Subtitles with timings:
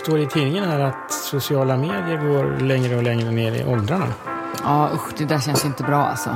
[0.00, 4.06] står i tidningen här att sociala medier går längre och längre ner i åldrarna.
[4.64, 6.30] Ja, usch, det där känns inte bra alltså.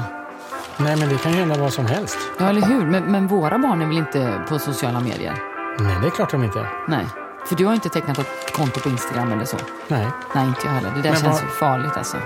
[0.77, 2.19] Nej, men det kan ju hända vad som helst.
[2.38, 2.86] Ja, eller hur?
[2.86, 5.34] Men, men våra barn är väl inte på sociala medier?
[5.80, 6.69] Nej, det är klart de inte är.
[6.88, 7.06] Nej.
[7.46, 9.56] För du har inte tecknat ett konto på Instagram eller så?
[9.89, 10.06] Nej.
[10.34, 10.91] Nej, inte jag heller.
[10.96, 12.17] Det där Men känns vad- farligt alltså.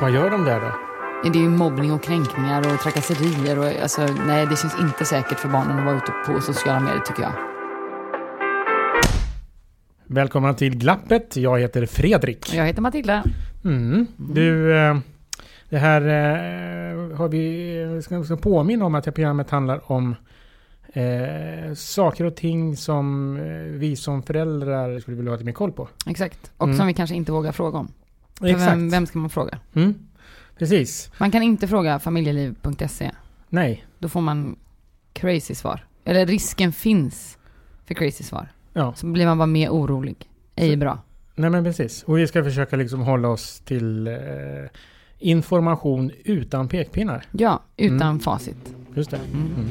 [0.00, 0.72] Vad gör de där då?
[1.30, 5.38] Det är ju mobbning och kränkningar och trakasserier och alltså, nej, det känns inte säkert
[5.40, 7.32] för barnen att vara ute på sociala medier tycker jag.
[10.12, 11.36] Välkomna till Glappet.
[11.36, 12.54] Jag heter Fredrik.
[12.54, 13.24] Jag heter Matilda.
[13.64, 14.06] Mm.
[14.16, 14.98] Du, eh,
[15.68, 18.02] det här eh, har vi...
[18.04, 20.16] Ska, ska påminna om att det här programmet handlar om
[20.92, 23.42] eh, saker och ting som eh,
[23.78, 25.88] vi som föräldrar skulle vilja ha lite mer koll på.
[26.06, 26.52] Exakt.
[26.56, 26.78] Och Mm.
[26.78, 27.92] som vi kanske inte vågar fråga om.
[28.38, 28.72] För Exakt.
[28.72, 29.58] Vem, vem ska man fråga?
[29.74, 29.94] Mm.
[30.58, 31.10] Precis.
[31.18, 33.10] Man kan inte fråga familjeliv.se.
[33.48, 33.84] Nej.
[33.98, 34.56] Då får man
[35.12, 35.86] crazy svar.
[36.04, 37.38] Eller risken finns
[37.86, 38.48] för crazy svar.
[38.72, 38.92] Ja.
[38.96, 40.16] Så blir man bara mer orolig.
[40.56, 40.98] Ej bra.
[41.34, 42.02] Nej men precis.
[42.02, 44.14] Och vi ska försöka liksom hålla oss till eh,
[45.18, 47.24] information utan pekpinnar.
[47.32, 48.20] Ja, utan Mm.
[48.20, 48.74] facit.
[48.94, 49.16] Just det.
[49.32, 49.46] Mm.
[49.56, 49.68] Mm.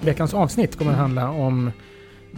[0.00, 1.70] Veckans avsnitt kommer att handla om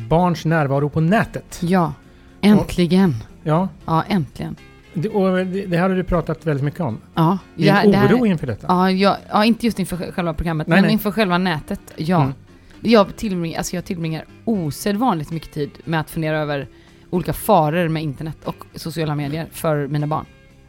[0.08, 1.61] barns närvaro på nätet.
[1.62, 1.92] Ja,
[2.40, 3.14] äntligen.
[3.42, 4.57] Ja, Ja, äntligen.
[4.94, 7.00] Det, och det, det hade du pratat väldigt mycket om.
[7.14, 8.66] Ja, Din det här- det här- oro inför detta.
[8.68, 10.92] Ja, ja, ja, inte just inför själva programmet, Nej, men nej.
[10.92, 11.80] inför själva nätet.
[11.96, 12.20] Ja.
[12.22, 12.34] Mm.
[12.80, 16.68] Jag, tillbringar, alltså jag tillbringar osedvanligt mycket tid med att fundera över
[17.10, 20.24] olika faror med internet och sociala medier för mina barn.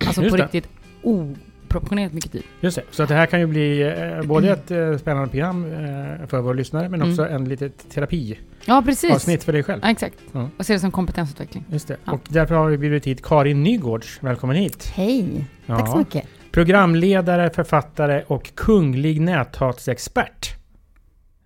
[0.06, 0.44] Alltså Just på det.
[0.44, 0.70] riktigt
[1.76, 2.44] oproportionerligt mycket tid.
[2.62, 2.84] Just det.
[2.92, 6.42] Så att det här kan ju bli eh, både ett eh, spännande program eh, för
[6.42, 7.12] våra lyssnare men Mm.
[7.14, 9.46] också en litet terapiavsnitt Ja, precis.
[9.46, 9.80] för dig själv.
[9.84, 10.16] Ja, exakt.
[10.32, 10.50] Ja.
[10.58, 11.64] Och se det som kompetensutveckling.
[11.72, 11.98] Just det.
[12.06, 12.12] Ja.
[12.12, 14.18] Och därför har vi bjudit hit Karin Nygårds.
[14.24, 14.92] Välkommen hit.
[14.96, 16.26] Hej, tack så mycket.
[16.52, 20.56] Programledare, författare och kunglig näthatsexpert.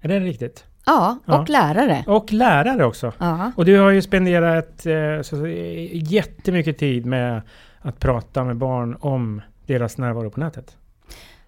[0.02, 0.64] Är det riktigt?
[0.86, 1.46] Ja, och Ja.
[1.48, 2.04] lärare.
[2.08, 3.14] Och lärare också.
[3.18, 3.52] Ja.
[3.56, 5.48] Och du har ju spenderat eh, så,
[5.94, 7.42] jättemycket tid med
[7.82, 9.42] att prata med barn om
[9.74, 10.78] deras närvaro på nätet.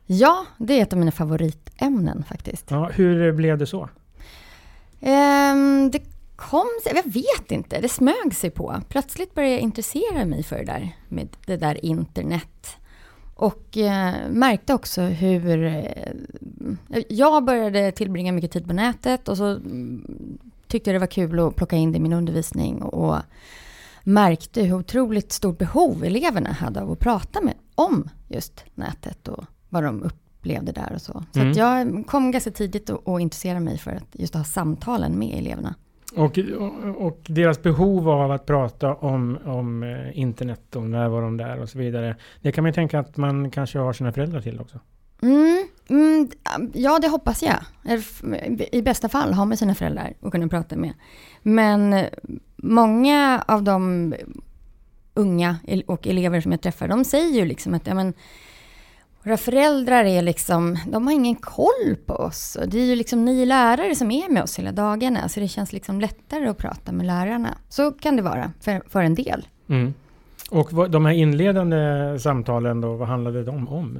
[0.05, 2.71] ja, det är ett av mina favoritämnen faktiskt.
[2.71, 3.89] Ja, hur blev det så?
[4.99, 6.01] Ehm, det
[6.35, 8.81] kom sig, jag vet inte, det smög sig på.
[8.89, 12.77] Plötsligt började jag intressera mig för det där, med det där internet.
[13.35, 19.45] Och eh, märkte också hur eh, jag började tillbringa mycket tid på nätet och så
[19.45, 23.17] mm, tyckte jag det var kul att plocka in det i min undervisning och
[24.03, 29.43] märkte hur otroligt stort behov eleverna hade av att prata med, om just nätet och
[29.69, 31.23] vad de upplevde där och så.
[31.31, 31.53] Så Mm.
[31.53, 35.75] jag kom ganska tidigt och, och intresserade mig för att just ha samtalen med eleverna.
[36.15, 41.59] Och, och, och deras behov av att prata om, om eh, internet och närvaron där
[41.59, 42.15] och så vidare.
[42.41, 44.79] Det kan man ju tänka att man kanske har sina föräldrar till också.
[45.21, 46.29] Mm, mm,
[46.73, 47.59] ja, det hoppas jag.
[48.71, 50.93] I bästa fall ha med sina föräldrar och kunna prata med.
[51.41, 52.05] Men eh,
[52.55, 54.13] många av de
[55.13, 58.13] unga och elever som jag träffar, de säger ju liksom att ja, men,
[59.23, 62.57] våra föräldrar är liksom, de har ingen koll på oss.
[62.61, 65.47] Och det är ju liksom ni lärare som är med oss hela dagarna, så det
[65.47, 67.57] känns liksom lättare att prata med lärarna.
[67.69, 69.47] Så kan det vara för, för en del.
[69.69, 69.93] Mm.
[70.51, 71.77] Och vad, de här inledande
[72.19, 73.99] samtalen då, vad handlade de om?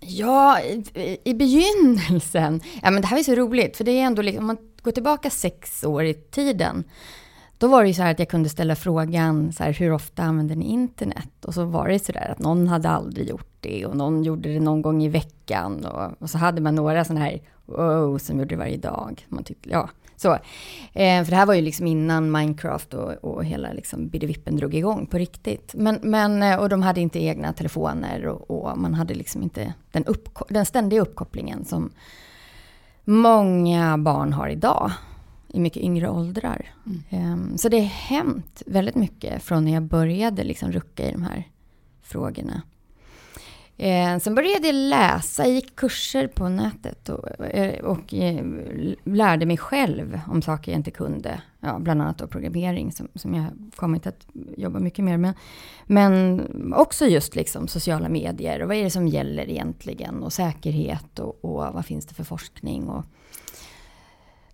[0.00, 2.60] Ja, i, i begynnelsen.
[2.82, 4.92] Ja, men det här är så roligt, för det är ändå liksom, om man går
[4.92, 6.84] tillbaka sex år i tiden,
[7.58, 10.22] då var det ju så här att jag kunde ställa frågan så här, hur ofta
[10.22, 11.44] använder ni internet?
[11.44, 14.52] Och så var det så där att någon hade aldrig gjort det och någon gjorde
[14.52, 15.84] det någon gång i veckan.
[15.84, 19.26] Och, och så hade man några sådana här, wow, som gjorde det varje dag.
[19.28, 19.88] Man tyckte, ja,
[20.20, 20.32] så.
[20.92, 24.74] Eh, för det här var ju liksom innan Minecraft och, och hela liksom Biddevippen drog
[24.74, 25.74] igång på riktigt.
[25.74, 29.74] Men, men, eh, och de hade inte egna telefoner och, och man hade liksom inte
[29.92, 31.90] den, uppko- den ständiga uppkopplingen som
[33.04, 34.90] många barn har idag
[35.48, 36.74] i mycket yngre åldrar.
[37.10, 41.22] Ehm, Så det har hänt väldigt mycket från när jag började liksom rucka i de
[41.22, 41.44] här
[42.02, 42.62] frågorna.
[43.82, 48.44] Eh, sen började jag läsa, jag gick kurser på nätet och, eh, och eh,
[49.04, 51.42] lärde mig själv om saker jag inte kunde.
[51.60, 53.44] Ja, bland annat då programmering som, som jag
[53.76, 55.34] kommit att jobba mycket mer med.
[55.86, 56.42] Men
[56.74, 61.44] också just liksom sociala medier och vad är det som gäller egentligen och säkerhet och,
[61.44, 62.88] och vad finns det för forskning.
[62.88, 63.04] Och,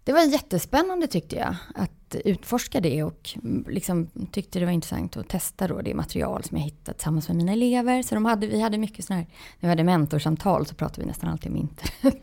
[0.06, 3.30] det var jättespännande tyckte jag att utforska det och
[3.68, 7.36] liksom tyckte det var intressant att testa då det material som jag hittat tillsammans med
[7.36, 8.02] mina elever.
[8.02, 9.28] Så de hade, vi hade mycket sådana här,
[9.60, 12.22] när vi hade mentorsamtal så pratade vi nästan alltid om internet.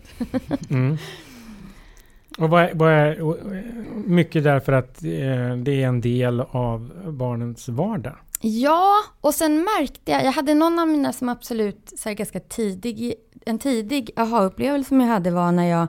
[0.69, 0.97] Mm.
[2.37, 3.21] Och vad är, vad är
[4.05, 8.15] mycket därför att eh, det är en del av barnens vardag?
[8.41, 12.39] Ja, och sen märkte jag, jag hade någon av mina som absolut så här, ganska
[12.39, 13.13] tidig,
[13.45, 15.87] en tidig aha-upplevelse som jag hade var när jag,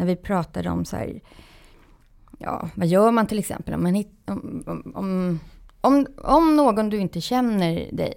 [0.00, 1.20] när vi pratade om så här,
[2.38, 4.62] ja, vad gör man till exempel om man hit, om,
[4.94, 5.40] om,
[5.80, 8.14] om, om någon du inte känner dig,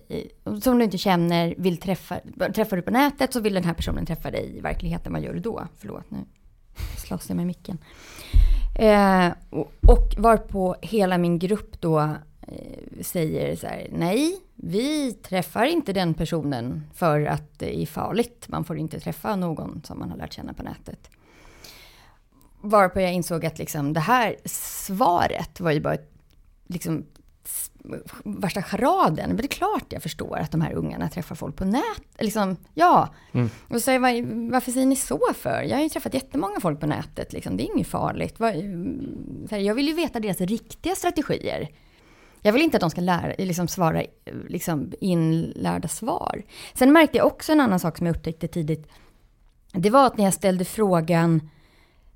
[0.62, 2.20] som du inte känner vill träffa,
[2.56, 5.34] träffar du på nätet så vill den här personen träffa dig i verkligheten, vad gör
[5.34, 5.68] du då?
[5.78, 6.18] Förlåt, nu
[6.98, 7.78] slåss jag med micken.
[8.80, 12.00] Eh, och, och varpå hela min grupp då
[12.48, 18.46] eh, säger så här, nej, vi träffar inte den personen för att det är farligt.
[18.48, 21.10] Man får inte träffa någon som man har lärt känna på nätet.
[22.66, 25.98] Varpå jag insåg att liksom det här svaret var ju bara
[26.68, 27.06] liksom
[28.24, 29.28] värsta charaden.
[29.28, 31.84] Men det är klart jag förstår att de här ungarna träffar folk på nät.
[32.20, 33.10] Liksom, ja.
[33.32, 33.50] Mm.
[33.68, 33.92] Och så
[34.52, 35.62] varför säger ni så för?
[35.62, 37.34] Jag har ju träffat jättemånga folk på nätet.
[37.34, 37.58] Liksom.
[37.58, 38.36] Det är inget farligt.
[39.50, 41.70] Jag vill ju veta deras riktiga strategier.
[42.42, 44.04] Jag vill inte att de ska lära, liksom svara
[44.48, 46.44] liksom inlärda svar.
[46.74, 48.88] Sen märkte jag också en annan sak som jag upptäckte tidigt.
[49.72, 51.50] Det var att när jag ställde frågan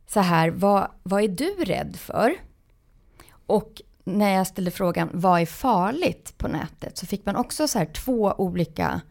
[0.08, 2.34] så här, vad, vad är du rädd för?
[3.48, 7.80] Och när jag ställde frågan vad är farligt på nätet så fick man också så
[7.80, 9.02] här två olika,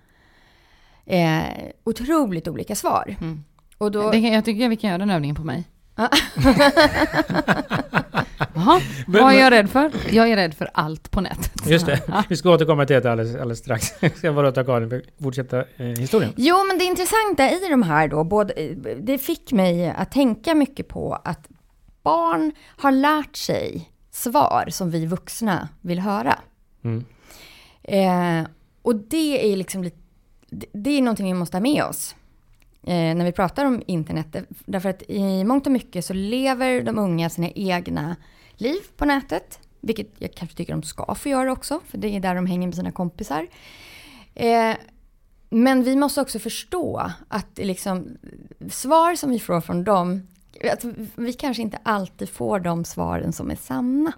[1.04, 1.42] eh,
[1.84, 3.16] otroligt olika svar.
[3.20, 3.44] Mm.
[3.78, 5.64] Och då, det, jag tycker vi kan göra den övningen på mig.
[8.54, 9.92] Jaha, vad är jag rädd för?
[10.10, 11.66] Jag är rädd för allt på nätet.
[11.66, 13.94] Just det, vi ska återkomma till det alldeles, alldeles strax.
[14.00, 16.32] Jag ska bara låta Karin fortsätta eh, historien.
[16.36, 20.88] Jo, men det intressanta i de här då, både, det fick mig att tänka mycket
[20.88, 21.48] på att
[22.02, 26.38] barn har lärt sig svar som vi vuxna vill höra.
[26.84, 27.04] Mm.
[27.82, 28.48] Eh,
[28.82, 29.96] och det är liksom lite,
[30.72, 32.25] det är någonting vi måste ha med oss eh,
[32.86, 34.36] Eh, när vi pratar om internet.
[34.64, 38.16] Därför att i mångt och mycket så lever de unga sina egna
[38.56, 39.60] liv på nätet.
[39.80, 42.66] Vilket jag kanske tycker de ska få göra också, för det är där de hänger
[42.66, 43.46] med sina kompisar.
[44.34, 44.76] Eh,
[45.50, 48.18] men vi måste också förstå att liksom,
[48.70, 50.22] svar som vi får från dem
[50.72, 50.84] att
[51.14, 54.12] vi kanske inte alltid får de svaren som är sanna.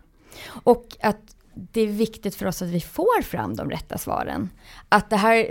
[0.48, 1.36] Och att
[1.72, 4.50] det är viktigt för oss att vi får fram de rätta svaren.
[4.88, 5.46] Att det här,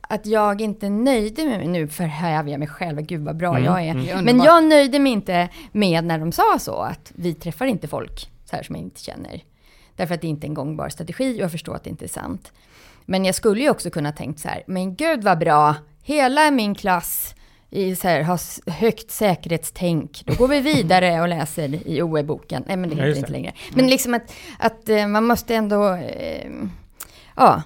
[0.00, 3.82] att jag inte nöjde mig, nu förhäver jag mig själv, gud vad bra mm, jag
[3.82, 3.90] är.
[3.90, 4.24] Mm.
[4.24, 8.30] Men jag nöjde mig inte med när de sa så, att vi träffar inte folk
[8.44, 9.42] så här som jag inte känner.
[9.96, 12.08] Därför att det inte är en gångbar strategi och jag förstår att det inte är
[12.08, 12.52] sant.
[13.04, 16.74] Men jag skulle ju också kunna tänkt så här, men gud vad bra, hela min
[16.74, 17.34] klass
[17.74, 20.22] i så här, har högt säkerhetstänk.
[20.26, 22.64] Då går vi vidare och läser i OE-boken.
[22.66, 23.52] Nej, men det heter ja, inte längre.
[23.74, 25.94] Men liksom att, att eh, man måste ändå...
[25.94, 26.50] Eh,
[27.36, 27.62] ja,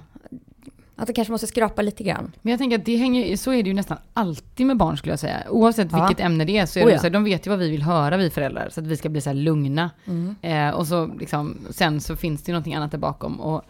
[0.96, 2.32] att det kanske måste skrapa lite grann.
[2.42, 5.12] Men jag tänker att det hänger, så är det ju nästan alltid med barn skulle
[5.12, 5.42] jag säga.
[5.50, 6.06] Oavsett ja.
[6.06, 7.70] vilket ämne det är så är oh, det så här, de vet ju vad vi
[7.70, 8.68] vill höra vi föräldrar.
[8.70, 9.90] Så att vi ska bli så här lugna.
[10.04, 10.36] Mm.
[10.42, 13.40] Eh, och så liksom, sen så finns det ju någonting annat där bakom.
[13.40, 13.62] Och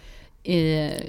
[0.42, 0.60] i,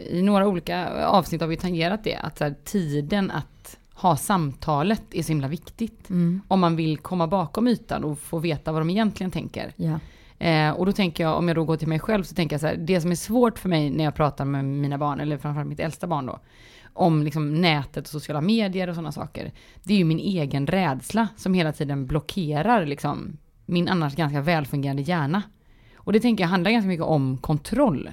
[0.09, 2.15] i några olika avsnitt har vi tangerat det.
[2.15, 6.09] Att så här, tiden att ha samtalet är så himla viktigt.
[6.09, 6.41] Mm.
[6.47, 9.73] Om man vill komma bakom ytan och få veta vad de egentligen tänker.
[9.75, 9.99] Ja.
[10.45, 12.61] Eh, och då tänker jag, om jag då går till mig själv, så tänker jag
[12.61, 15.37] så här, det som är svårt för mig när jag pratar med mina barn, eller
[15.37, 16.39] framförallt mitt äldsta barn då,
[16.93, 19.51] om liksom nätet och sociala medier och sådana saker,
[19.83, 25.01] det är ju min egen rädsla som hela tiden blockerar liksom min annars ganska välfungerande
[25.01, 25.43] hjärna.
[25.95, 28.09] Och det tänker jag handlar ganska mycket om kontroll.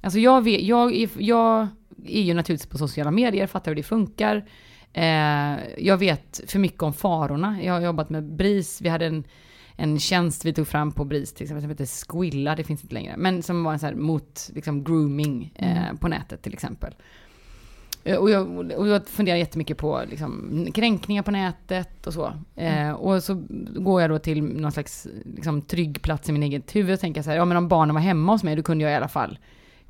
[0.00, 1.68] Alltså jag, vet, jag, är, jag
[2.06, 4.44] är ju naturligtvis på sociala medier, fattar hur det funkar.
[4.92, 7.62] Eh, jag vet för mycket om farorna.
[7.62, 8.80] Jag har jobbat med BRIS.
[8.80, 9.24] Vi hade en,
[9.76, 12.94] en tjänst vi tog fram på BRIS till exempel som heter Squilla, det finns inte
[12.94, 13.14] längre.
[13.16, 15.96] Men som var en så här mot liksom, grooming eh, mm.
[15.96, 16.94] på nätet till exempel.
[18.04, 22.26] Eh, och jag, och jag funderar jättemycket på liksom, kränkningar på nätet och så.
[22.56, 22.96] Eh, mm.
[22.96, 23.42] och så
[23.76, 25.06] går jag då till någon slags
[25.36, 27.94] liksom, trygg plats i min eget huvud och tänker så här, ja men om barnen
[27.94, 29.38] var hemma hos mig då kunde jag i alla fall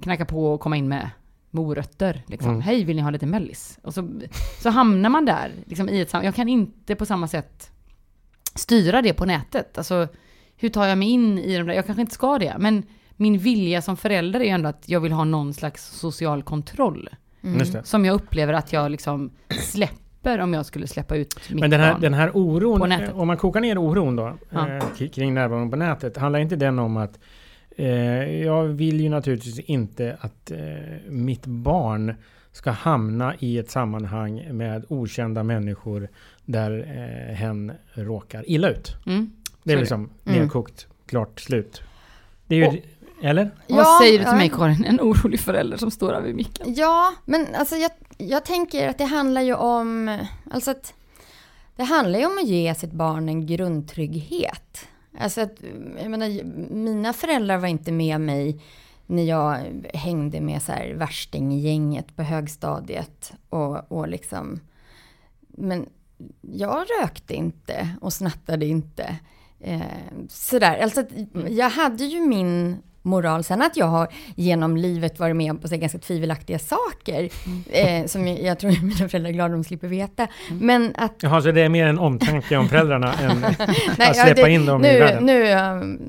[0.00, 1.10] knacka på och komma in med
[1.52, 2.22] morötter.
[2.26, 2.50] Liksom.
[2.50, 2.60] Mm.
[2.60, 3.78] Hej, vill ni ha lite mellis?
[3.82, 4.20] Och så,
[4.62, 7.70] så hamnar man där, liksom, i ett Jag kan inte på samma sätt
[8.54, 9.78] styra det på nätet.
[9.78, 10.08] Alltså,
[10.56, 11.74] hur tar jag mig in i de där?
[11.74, 12.82] Jag kanske inte ska det, men
[13.16, 17.08] min vilja som förälder är ändå att jag vill ha någon slags social kontroll.
[17.42, 17.84] Mm.
[17.84, 21.80] Som jag upplever att jag liksom släpper om jag skulle släppa ut mitt Men den
[21.80, 24.68] här, barn den här oron, om man kokar ner oron då, ja.
[24.68, 27.18] eh, kring närvaron på nätet, handlar inte den om att
[28.44, 30.58] jag vill ju naturligtvis inte att eh,
[31.08, 32.14] mitt barn
[32.52, 36.08] ska hamna i ett sammanhang med okända människor
[36.44, 38.96] där eh, hen råkar illa ut.
[39.06, 39.32] Mm.
[39.62, 40.40] Det är liksom mm.
[40.40, 41.82] nedkokt, klart slut.
[42.46, 42.74] Det är ju, och,
[43.22, 43.50] eller?
[43.66, 46.74] Ja, Vad säger du till mig Karin, en orolig förälder som står över micken?
[46.74, 50.18] Ja, men alltså jag, jag tänker att det handlar ju om,
[50.50, 50.94] alltså att
[51.76, 54.88] det handlar ju om att ge sitt barn en grundtrygghet.
[55.18, 55.62] Alltså att,
[55.98, 58.60] jag menar, mina föräldrar var inte med mig
[59.06, 59.58] när jag
[59.94, 64.60] hängde med så här värstinggänget på högstadiet och, och liksom...
[65.48, 65.88] Men
[66.40, 69.18] jag rökte inte och snattade inte.
[69.60, 69.82] Eh,
[70.28, 71.08] sådär, alltså att
[71.48, 73.44] jag hade ju min moral.
[73.44, 78.02] Sen att jag har genom livet varit med på så ganska tvivelaktiga saker, mm.
[78.02, 80.28] eh, som jag, jag, tror mina föräldrar är glada de slipper veta.
[80.50, 80.66] Mm.
[80.66, 81.16] Men att...
[81.20, 83.40] Jaha, så det är mer en omtanke om föräldrarna än
[83.98, 85.26] Nej, att släppa ja, det, in dem nu, i världen?
[85.26, 85.44] Nu,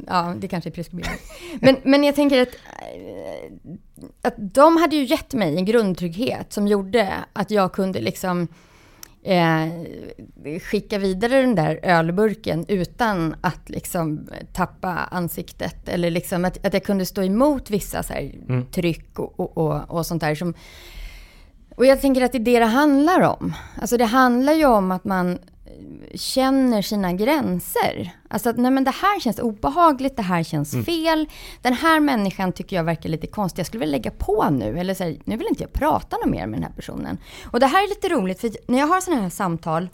[0.07, 1.19] ja, det kanske är preskriberat.
[1.59, 3.73] men, men jag tänker att, eh,
[4.21, 8.47] att de hade ju gett mig en grundtrygghet som gjorde att jag kunde liksom
[9.23, 15.89] eh, skicka vidare den där ölburken utan att liksom tappa ansiktet.
[15.89, 18.65] Eller liksom att, att jag kunde stå emot vissa så mm.
[18.65, 20.35] tryck och, och, och, och sånt där.
[20.35, 20.53] Som,
[21.75, 23.53] och jag tänker att det är det det handlar om.
[23.81, 25.39] Alltså det handlar ju om att man
[26.15, 28.11] känner sina gränser.
[28.27, 30.85] Alltså att nej men det här känns obehagligt, det här känns mm.
[30.85, 31.29] fel.
[31.61, 34.79] Den här människan tycker jag verkar lite konstig, jag skulle vilja lägga på nu.
[34.79, 37.17] Eller så här, nu vill inte jag prata något mer med den här personen.
[37.51, 39.89] Och det här är lite roligt, för när jag har sådana här samtal,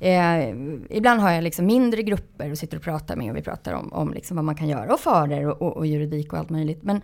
[0.00, 0.48] eh,
[0.90, 3.92] ibland har jag liksom mindre grupper och sitter och pratar med och vi pratar om,
[3.92, 6.82] om liksom vad man kan göra och förer och, och, och juridik och allt möjligt.
[6.82, 7.02] Men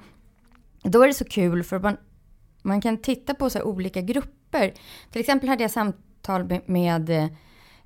[0.83, 1.97] då är det så kul för man,
[2.63, 4.73] man kan titta på så olika grupper.
[5.11, 7.31] Till exempel hade jag samtal med, med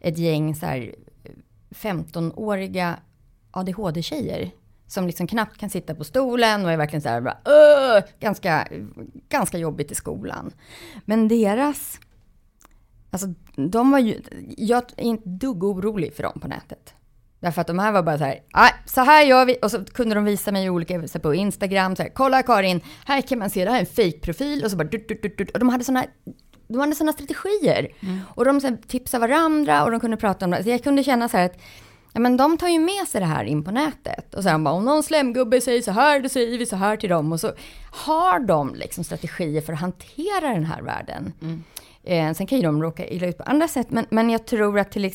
[0.03, 0.95] ett gäng så här
[1.71, 2.99] 15-åriga
[3.51, 4.51] ADHD-tjejer
[4.87, 7.37] som liksom knappt kan sitta på stolen och är verkligen så här bara,
[8.21, 8.69] ganska,
[9.29, 10.53] ganska jobbigt i skolan.
[11.05, 12.01] Men deras,
[13.11, 14.21] alltså de var ju,
[14.57, 16.95] jag är inte dugg orolig för dem på nätet.
[17.41, 18.41] Därför att de här var bara så här,
[18.87, 19.57] så här gör vi.
[19.63, 23.21] Och så kunde de visa mig olika, så på Instagram, så här, kolla Karin, här
[23.21, 24.65] kan man se, det här är en fake-profil.
[24.65, 26.11] Och så bara, dut, dut, dut, och de hade sådana här
[26.73, 27.89] de hade sådana strategier.
[28.01, 28.21] Mm.
[28.35, 30.63] Och de så tipsade varandra och de kunde prata om det.
[30.63, 31.61] Så jag kunde känna så här att
[32.13, 34.35] ja, men de tar ju med sig det här in på nätet.
[34.35, 37.11] Och sen bara, om någon slemgubbe säger så här, då säger vi så här till
[37.11, 37.33] dem.
[37.33, 37.53] Och så
[37.91, 41.33] har de liksom strategier för att hantera den här världen.
[41.43, 41.63] Mm.
[42.05, 44.79] Eh, sen kan ju de råka illa ut på andra sätt, men, men jag tror
[44.79, 45.11] att till, eh,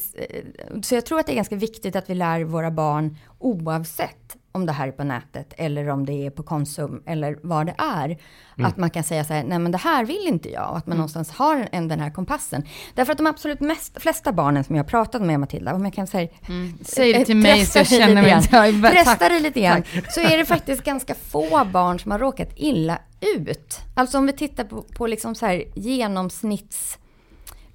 [0.82, 4.66] så jag tror att det är ganska viktigt att vi lär våra barn oavsett om
[4.66, 8.06] det här är på nätet eller om det är på Konsum eller vad det är.
[8.06, 8.70] Mm.
[8.70, 10.72] Att man kan säga så här, nej men det här vill inte jag.
[10.72, 10.98] Och att man mm.
[10.98, 12.64] någonstans har en, den här kompassen.
[12.94, 15.94] Därför att de absolut mest, flesta barnen som jag har pratat med Matilda, om jag
[15.94, 16.30] kan säga...
[16.48, 16.74] Mm.
[16.82, 18.82] Säg det till mig så jag känner mig...
[18.92, 19.84] Presta dig lite grann.
[20.10, 23.00] Så är det faktiskt ganska få barn som har råkat illa
[23.38, 23.80] ut.
[23.96, 26.98] Alltså om vi tittar på, på liksom så här genomsnitts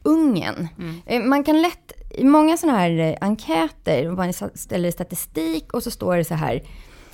[0.02, 0.68] ungen.
[0.78, 1.02] Mm.
[1.06, 5.90] Eh, man kan lätt, i många sådana här eh, enkäter, man ställer statistik och så
[5.90, 6.62] står det så här,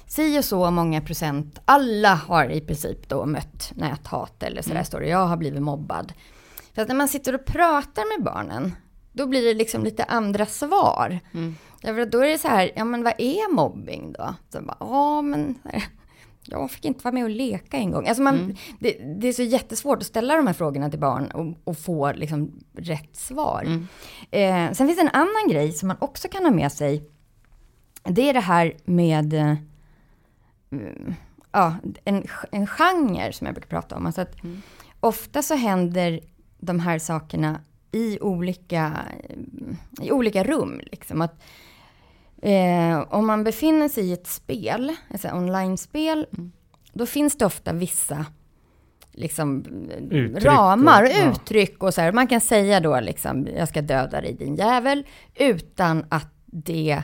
[0.07, 4.85] si och så många procent, alla har i princip då mött näthat eller sådär mm.
[4.85, 6.13] står det, jag har blivit mobbad.
[6.75, 8.73] För att när man sitter och pratar med barnen,
[9.13, 11.19] då blir det liksom lite andra svar.
[11.35, 11.55] Mm.
[11.83, 14.35] Därför då är det så här, ja men vad är mobbing då?
[14.53, 15.59] Så bara, ja men
[16.51, 18.07] jag fick inte vara med och leka en gång.
[18.07, 18.57] Alltså man, mm.
[18.79, 22.13] det, det, är så jättesvårt att ställa de här frågorna till barn och, och få
[22.13, 23.63] liksom rätt svar.
[23.67, 23.87] Mm.
[24.31, 27.05] Eh, sen finns det en annan grej som man också kan ha med sig.
[28.03, 29.55] Det är det här med eh,
[31.53, 31.75] ja,
[32.05, 34.07] en, en genre som jag brukar prata om.
[34.07, 34.63] Alltså att mm.
[35.01, 36.21] Ofta så händer
[36.59, 37.61] de här sakerna
[37.93, 38.99] i olika,
[40.03, 40.81] i olika rum.
[40.85, 41.21] Liksom.
[41.21, 41.43] Att,
[42.43, 46.53] Eh, om man befinner sig i ett spel, ett online-spel, mm.
[46.93, 48.27] då finns det ofta vissa
[49.13, 49.65] liksom,
[50.11, 51.31] uttryck ramar och, ja.
[51.31, 52.13] uttryck och så här.
[52.13, 57.03] Man kan säga då liksom, jag ska döda dig din jävel, utan att det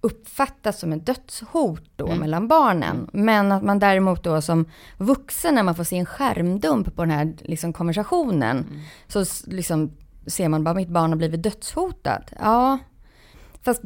[0.00, 2.18] uppfattas som ett dödshot då mm.
[2.18, 3.08] mellan barnen.
[3.12, 3.26] Mm.
[3.26, 4.64] Men att man däremot då som
[4.98, 8.80] vuxen, när man får se en skärmdump på den här liksom, konversationen, mm.
[9.08, 12.32] så liksom ser man bara mitt barn har blivit dödshotat.
[12.40, 12.78] Ja,
[13.62, 13.82] fast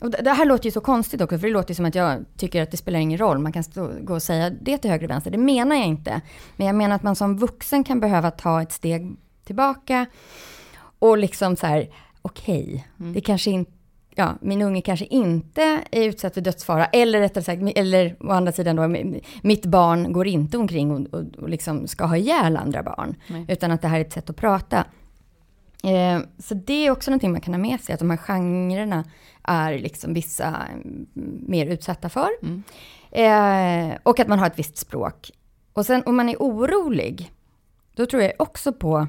[0.00, 2.62] och det här låter ju så konstigt också, för det låter som att jag tycker
[2.62, 3.38] att det spelar ingen roll.
[3.38, 5.30] Man kan stå, gå och säga det till höger och vänster.
[5.30, 6.20] Det menar jag inte.
[6.56, 10.06] Men jag menar att man som vuxen kan behöva ta ett steg tillbaka
[10.98, 11.90] och liksom så här,
[12.22, 13.12] okej, okay, mm.
[13.12, 13.72] det kanske inte
[14.14, 18.52] ja, min unge kanske inte är utsatt för dödsfara, eller rättare sagt, eller å andra
[18.52, 18.88] sidan då,
[19.42, 23.44] mitt barn går inte omkring och, och, och liksom ska ha ihjäl andra barn, Nej.
[23.48, 24.84] utan att det här är ett sätt att prata.
[25.84, 29.04] Eh, så det är också någonting man kan ha med sig, att de här genrerna
[29.42, 31.06] är liksom vissa mm,
[31.46, 32.28] mer utsatta för.
[32.42, 32.62] Mm.
[33.10, 35.30] Eh, och att man har ett visst språk.
[35.72, 37.32] Och sen om man är orolig,
[37.94, 39.06] då tror jag också på...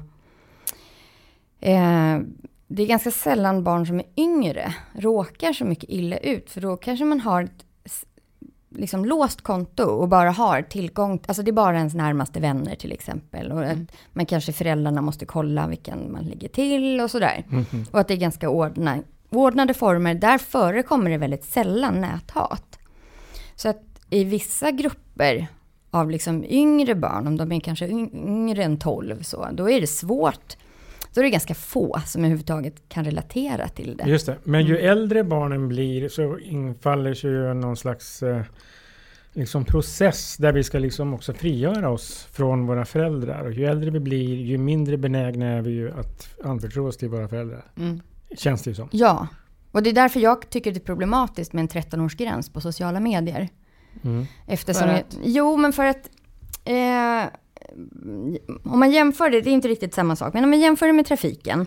[1.60, 2.18] Eh,
[2.66, 6.76] det är ganska sällan barn som är yngre råkar så mycket illa ut, för då
[6.76, 7.64] kanske man har ett
[8.76, 12.92] liksom låst konto och bara har tillgång, alltså det är bara ens närmaste vänner till
[12.92, 13.52] exempel.
[13.52, 13.82] Och Mm.
[13.82, 17.44] att man kanske föräldrarna måste kolla vilken man ligger till och sådär.
[17.48, 17.84] Mhm.
[17.90, 18.98] Och att det är ganska ordna,
[19.30, 20.14] ordnade former.
[20.14, 22.78] Där förekommer det väldigt sällan näthat.
[23.56, 25.46] Så att i vissa grupper
[25.90, 29.80] av liksom yngre barn, om de är kanske yng- yngre än 12, så, då är
[29.80, 30.56] det svårt.
[31.14, 34.04] Då är det ganska få som överhuvudtaget kan relatera till det.
[34.10, 34.36] Just det.
[34.44, 34.90] Men ju Mm.
[34.90, 38.42] äldre barnen blir så infaller sig ju någon slags eh,
[39.32, 43.44] liksom process där vi ska liksom också frigöra oss från våra föräldrar.
[43.44, 47.08] Och ju äldre vi blir, ju mindre benägna är vi ju att anförtro oss till
[47.08, 47.64] våra föräldrar.
[47.76, 48.00] Mm.
[48.36, 48.88] Känns det ju som.
[48.92, 49.26] Ja,
[49.72, 53.48] och det är därför jag tycker det är problematiskt med en 13-årsgräns på sociala medier.
[54.04, 54.26] Mm.
[54.46, 55.18] Eftersom För jag, att?
[55.22, 56.10] jo, men för att
[56.64, 57.30] eh,
[58.64, 60.92] om man jämför det, det är inte riktigt samma sak, men om man jämför det
[60.92, 61.66] med trafiken,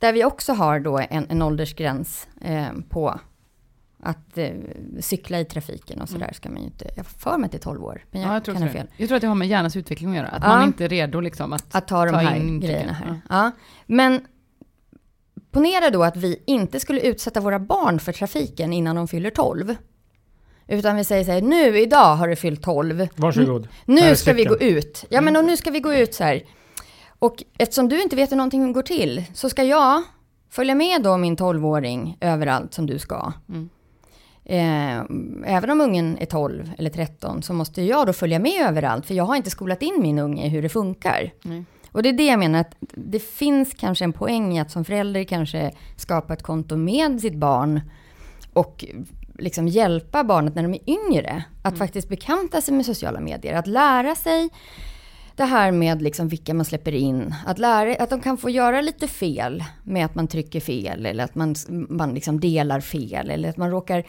[0.00, 3.20] där vi också har då en, en åldersgräns eh, på
[4.02, 4.50] att eh,
[5.00, 7.84] cykla i trafiken och sådär ska man ju inte, jag har för mig till 12
[7.84, 8.86] år, men jag, Ja, jag, kan ha fel.
[8.86, 8.92] det.
[9.02, 10.26] jag tror att det har med hjärnans utveckling att göra.
[10.28, 10.48] Att Ja.
[10.48, 11.74] man inte är redo liksom att...
[11.74, 13.20] Att ta de Ta här in grejerna här.
[13.28, 13.50] Ja.
[13.86, 14.20] Men
[15.50, 19.74] ponera då att vi inte skulle utsätta våra barn för trafiken innan de fyller 12.
[20.68, 23.08] Utan vi säger så här, nu idag har du fyllt 12.
[23.16, 23.68] Varsågod.
[23.84, 25.04] Nu ska vi gå ut.
[25.08, 26.42] Ja, men och nu ska vi gå ut så här.
[27.18, 30.02] Och eftersom du inte vet hur någonting går till, så ska jag
[30.50, 33.32] följa med då min 12-åring överallt som du ska.
[33.48, 33.68] Mm.
[34.44, 35.04] Eh,
[35.56, 39.14] även om ungen är 12 eller 13 så måste jag då följa med överallt, för
[39.14, 41.32] jag har inte skolat in min unge i hur det funkar.
[41.42, 41.64] Nej.
[41.92, 44.84] Och det är det jag menar, att det finns kanske en poäng i att som
[44.84, 47.80] förälder kanske skapa ett konto med sitt barn
[48.52, 48.84] och
[49.38, 53.66] liksom hjälpa barnet när de är yngre att faktiskt bekanta sig med sociala medier, att
[53.66, 54.48] lära sig
[55.36, 58.80] det här med liksom vilka man släpper in, att, lära, att de kan få göra
[58.80, 63.48] lite fel med att man trycker fel eller att man, man liksom delar fel eller
[63.48, 64.04] att man råkar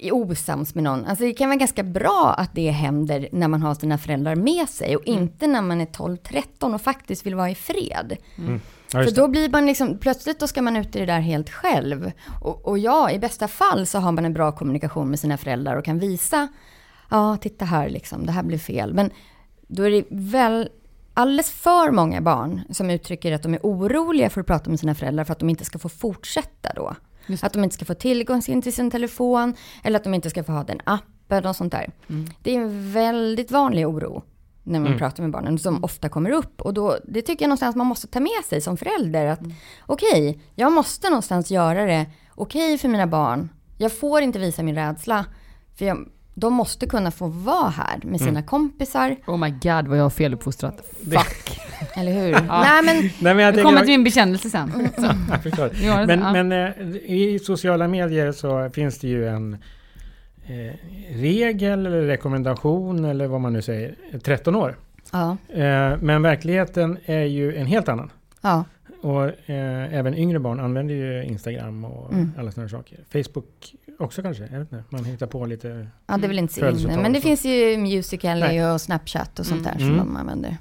[0.00, 1.04] är osams med någon.
[1.04, 4.68] Alltså det kan vara ganska bra att det händer när man har sina föräldrar med
[4.68, 8.16] sig och inte när man är 12-13 och faktiskt vill vara i fred.
[8.96, 11.50] Ja, För då blir man liksom, plötsligt då ska man ut i det där helt
[11.50, 12.12] själv.
[12.40, 15.76] Och, och ja, i bästa fall så har man en bra kommunikation med sina föräldrar
[15.76, 16.48] och kan visa,
[17.10, 18.94] ja, titta här liksom, det här blev fel.
[18.94, 19.10] Men
[19.66, 20.68] då är det väl
[21.14, 24.94] alldeles för många barn som uttrycker att de är oroliga för att prata med sina
[24.94, 26.94] föräldrar för att de inte ska få fortsätta då.
[27.26, 27.44] Just.
[27.44, 29.54] Att de inte ska få tillgång till sin telefon
[29.84, 31.90] eller att de inte ska få ha den appen och sånt där.
[32.08, 32.26] Mm.
[32.42, 34.22] Det är en väldigt vanlig oro
[34.66, 34.98] när man Mm.
[34.98, 36.60] pratar med barnen som ofta kommer upp.
[36.60, 39.26] Och då, det tycker jag någonstans man måste ta med sig som förälder.
[39.26, 39.52] Att Mm.
[39.86, 43.48] okej, jag måste någonstans göra det okej för mina barn.
[43.78, 45.24] Jag får inte visa min rädsla.
[45.78, 49.16] För jag, de måste kunna få vara här med sina kompisar.
[49.26, 50.76] Oh my god vad jag har feluppfostrat.
[51.00, 51.60] Det- Fuck.
[51.96, 52.32] Eller hur?
[52.48, 54.72] Nej men, Nej, men jag Jag tänker- kommer till min bekännelse sen.
[55.82, 56.32] Jag det- Men, ja.
[56.42, 56.68] men eh,
[57.04, 59.56] i sociala medier så finns det ju en
[61.10, 63.94] regel eller rekommendation eller vad man nu säger.
[64.22, 64.76] 13 år.
[65.12, 68.10] ja, Eh, men verkligheten är ju en helt annan.
[68.42, 68.64] ja,
[69.00, 72.32] Och eh, även yngre barn använder ju Instagram och Mm.
[72.38, 72.98] alla sådana saker.
[73.12, 74.84] Facebook också kanske, jag vet inte.
[74.88, 75.86] Man hittar på lite...
[76.06, 77.02] ja, det är väl inte så inne.
[77.02, 79.88] Men det finns ju Musical.ly och Snapchat och sånt där Mm.
[79.88, 80.56] som de använder.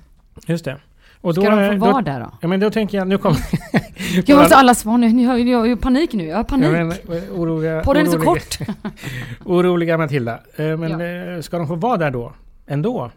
[0.47, 0.77] Just det.
[1.25, 2.31] Och Ska de få vara där då?
[2.41, 3.37] Ja men då tänker jag, nu kommer...
[4.25, 5.21] Jag måste alla svar nu.
[5.51, 6.25] Jag har ju panik nu.
[6.25, 6.71] Jag har Ja, panik.
[6.71, 8.57] men, eh, oroliga, Podden är så kort.
[9.45, 10.39] oroliga Matilda.
[10.55, 11.35] Eh, men Ja.
[11.35, 12.33] eh, ska de få vara där då?
[12.67, 13.11] Ändå?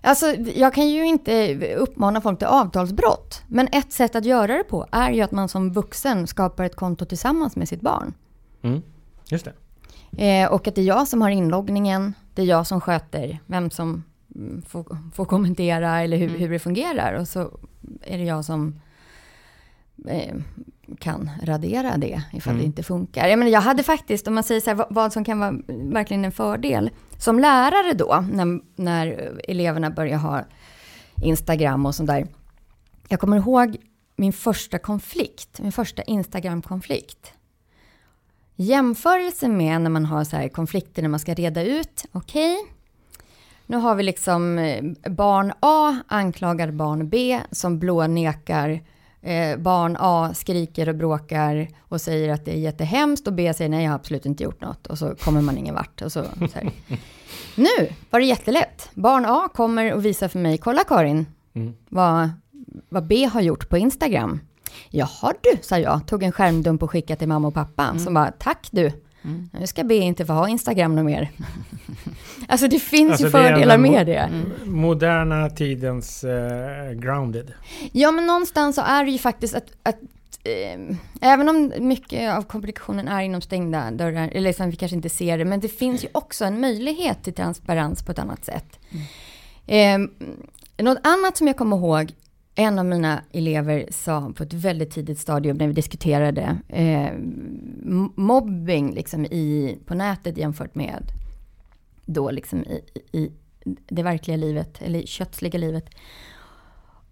[0.00, 3.42] Alltså, jag kan ju inte uppmana folk till avtalsbrott.
[3.48, 6.76] Men ett sätt att göra det på är ju att man som vuxen skapar ett
[6.76, 8.14] konto tillsammans med sitt barn.
[8.62, 8.82] Mm.
[9.28, 9.48] Just
[10.10, 10.42] det.
[10.42, 13.70] Eh, och att det är jag som har inloggningen, det är jag som sköter vem
[13.70, 14.02] som
[14.66, 16.40] får, får kommentera eller hur, Mm.
[16.40, 17.12] hur det fungerar.
[17.14, 17.58] Och så
[18.02, 18.80] är det jag som
[20.08, 20.34] eh,
[20.98, 22.60] kan radera det ifall Mm.
[22.62, 23.28] det inte funkar.
[23.28, 25.54] Jag, menar, jag hade faktiskt, om man säger så här, vad, vad som kan vara
[25.68, 26.90] verkligen en fördel.
[27.18, 30.44] Som lärare då, när, när eleverna börjar ha
[31.22, 32.26] Instagram och sånt där.
[33.08, 33.76] Jag kommer ihåg
[34.16, 37.32] min första konflikt, min första Instagram-konflikt.
[38.56, 42.56] Jämförelse med när man har så här konflikter när man ska reda ut, okej,
[43.66, 48.80] nu har vi liksom eh, barn A anklagar barn B som blånekar.
[49.22, 53.70] Eh, barn A skriker och bråkar och säger att det är jättehemskt och B säger
[53.70, 54.86] nej, jag har absolut inte gjort något.
[54.86, 56.02] Och så kommer man ingen vart.
[56.02, 56.58] Och så, så.
[57.56, 58.90] Nu var det jättelätt.
[58.94, 61.74] Barn A kommer och visar för mig, kolla Karin, Mm.
[61.88, 62.30] vad,
[62.88, 64.40] vad B har gjort på Instagram.
[64.90, 67.98] Jaha du, sa jag, tog en skärmdump och skickade till mamma och pappa.
[67.98, 68.92] Som bara, tack du,
[69.24, 69.48] Mm.
[69.60, 71.30] nu ska B inte få ha Instagram något mer.
[72.48, 74.16] alltså det finns Alltså, ju det fördelar mo- med det.
[74.16, 74.52] Mm.
[74.64, 77.52] Moderna tidens eh, grounded.
[77.92, 79.98] Ja, men någonstans så är det ju faktiskt att, att
[80.44, 85.08] eh, även om mycket av kommunikationen är inom stängda dörrar, eller liksom vi kanske inte
[85.08, 88.78] ser det, men det finns ju också en möjlighet till transparens på ett annat sätt.
[89.66, 90.10] Mm.
[90.78, 92.12] Eh, något annat som jag kommer ihåg,
[92.54, 97.12] en av mina elever sa på ett väldigt tidigt stadium när vi diskuterade eh,
[98.16, 101.12] mobbing liksom i, på nätet jämfört med
[102.04, 103.32] då liksom i, i
[103.64, 105.90] det verkliga livet, eller kötsliga livet.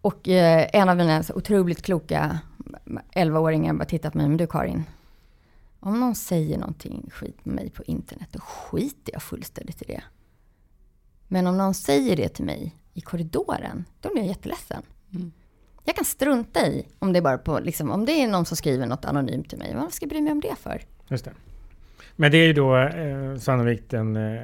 [0.01, 2.39] Och eh, en av mina så otroligt kloka
[3.15, 4.85] 11-åringar bara tittat på mig, men du Karin,
[5.81, 10.03] om någon säger någonting skit med mig på internet, då skiter jag fullständigt i det.
[11.29, 14.83] Men om någon säger det till mig i korridoren, då blir jag jätteledsen.
[15.15, 15.33] Mm.
[15.85, 18.57] Jag kan strunta i om det är bara på, liksom, om det är någon som
[18.57, 19.75] skriver något anonymt till mig.
[19.75, 20.83] Vad ska jag bry mig om det för?
[21.09, 21.33] Just det.
[22.17, 24.43] Men det är ju då eh, sannolikt en eh,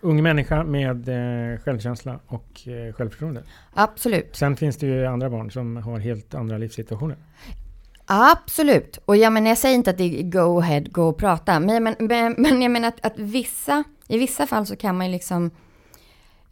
[0.00, 3.42] ung människa med eh, självkänsla och eh, självförtroende.
[3.74, 4.36] Absolut.
[4.36, 7.16] Sen finns det ju andra barn som har helt andra livssituationer.
[8.06, 8.98] Absolut.
[9.04, 11.60] Och jag, menar, jag säger inte att det är go ahead, gå och prata.
[11.60, 15.06] Men, men, men, men jag menar att, att vissa, i vissa fall så kan man
[15.06, 15.50] ju liksom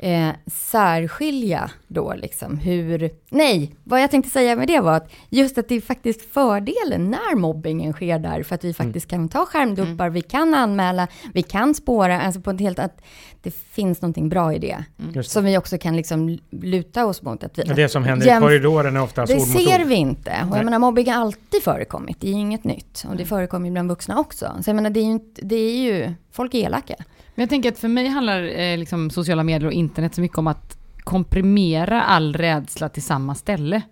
[0.04, 3.10] eh, särskilja då liksom hur...
[3.28, 7.10] Nej, vad jag tänkte säga med det var att just att det är faktiskt fördelen
[7.10, 8.74] när mobbingen sker där, för att vi mm.
[8.74, 9.28] faktiskt mm.
[9.28, 10.12] kan ta skärmduppar, mm.
[10.12, 13.00] vi kan anmäla, vi kan spåra, alltså på ett helt att
[13.42, 14.84] det finns någonting bra i det.
[14.98, 15.24] Mm.
[15.24, 17.44] Som vi också kan liksom luta oss mot.
[17.44, 20.46] Att vi, det som händer jämf- i korridoren är oftast Det ser vi inte.
[20.50, 23.04] Och jag menar, mobbing har alltid förekommit, det är ju inget nytt.
[23.08, 24.52] Och det förekommer bland vuxna också.
[24.64, 26.94] Så jag menar, det är ju, inte, det är ju folk är elaka.
[27.34, 30.38] Men jag tänker att för mig handlar eh, liksom sociala medier och internet så mycket
[30.38, 33.82] om att komprimera all rädsla till samma ställe.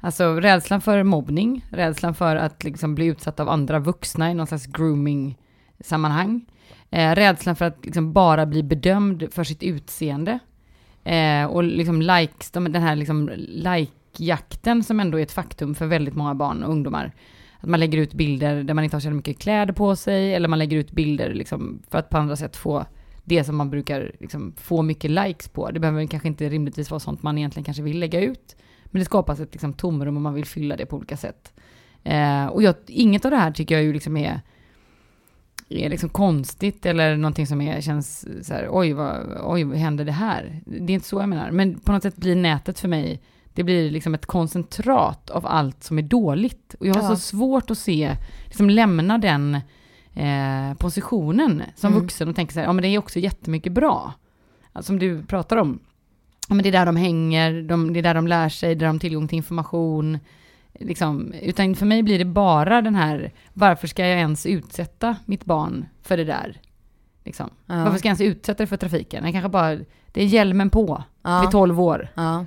[0.00, 4.46] Alltså rädslan för mobbning, rädslan för att liksom bli utsatt av andra vuxna i någon
[4.46, 6.44] slags grooming-sammanhang.
[6.90, 10.38] Eh, rädslan för att liksom bara bli bedömd för sitt utseende.
[11.04, 16.14] Eh, och liksom likes, den här liksom like-jakten som ändå är ett faktum för väldigt
[16.14, 17.12] många barn och ungdomar.
[17.62, 20.48] Att man lägger ut bilder där man inte har så mycket kläder på sig, eller
[20.48, 22.86] man lägger ut bilder liksom för att på andra sätt få
[23.24, 25.70] det som man brukar liksom få mycket likes på.
[25.70, 28.56] Det behöver kanske inte rimligtvis vara sånt man egentligen kanske vill lägga ut.
[28.84, 31.52] Men det skapas ett liksom tomrum och man vill fylla det på olika sätt.
[32.04, 34.40] Eh, och jag, inget av det här tycker jag ju liksom är,
[35.68, 40.04] är liksom konstigt eller någonting som är, känns så här, oj, vad, oj, vad händer
[40.04, 40.60] det här?
[40.66, 41.50] Det är inte så jag menar.
[41.50, 43.20] Men på något sätt blir nätet för mig
[43.54, 46.74] det blir liksom ett koncentrat av allt som är dåligt.
[46.80, 47.08] Och jag har ja.
[47.08, 49.54] så svårt att se, liksom lämna den
[50.14, 52.02] eh, positionen som mm.
[52.02, 54.12] vuxen och tänka så här, ja men det är också jättemycket bra.
[54.72, 55.78] Alltså, som du pratar om.
[56.48, 58.86] Ja, men det är där de hänger, de, det är där de lär sig, där
[58.86, 60.18] de har tillgång till information.
[60.72, 65.44] Liksom, utan för mig blir det bara den här, varför ska jag ens utsätta mitt
[65.44, 66.60] barn för det där?
[67.24, 67.50] Liksom.
[67.66, 67.84] Ja.
[67.84, 69.24] Varför ska jag ens utsätta det för trafiken?
[69.24, 69.78] Jag kanske bara,
[70.12, 71.40] det är hjälmen på ja.
[71.40, 72.08] vid 12 år.
[72.14, 72.46] Ja.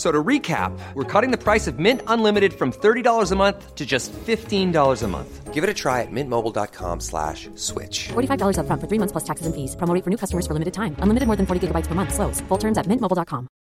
[0.00, 3.84] So to recap, we're cutting the price of Mint Unlimited from $30 a month to
[3.84, 5.52] just $15 a month.
[5.52, 8.08] Give it a try at mintmobile.com slash switch.
[8.08, 9.76] $45 upfront for three months plus taxes and fees.
[9.76, 10.96] Promo for new customers for limited time.
[11.04, 12.14] Unlimited more than 40 gigabytes per month.
[12.14, 12.40] Slows.
[12.48, 13.48] Full terms at mintmobile.com.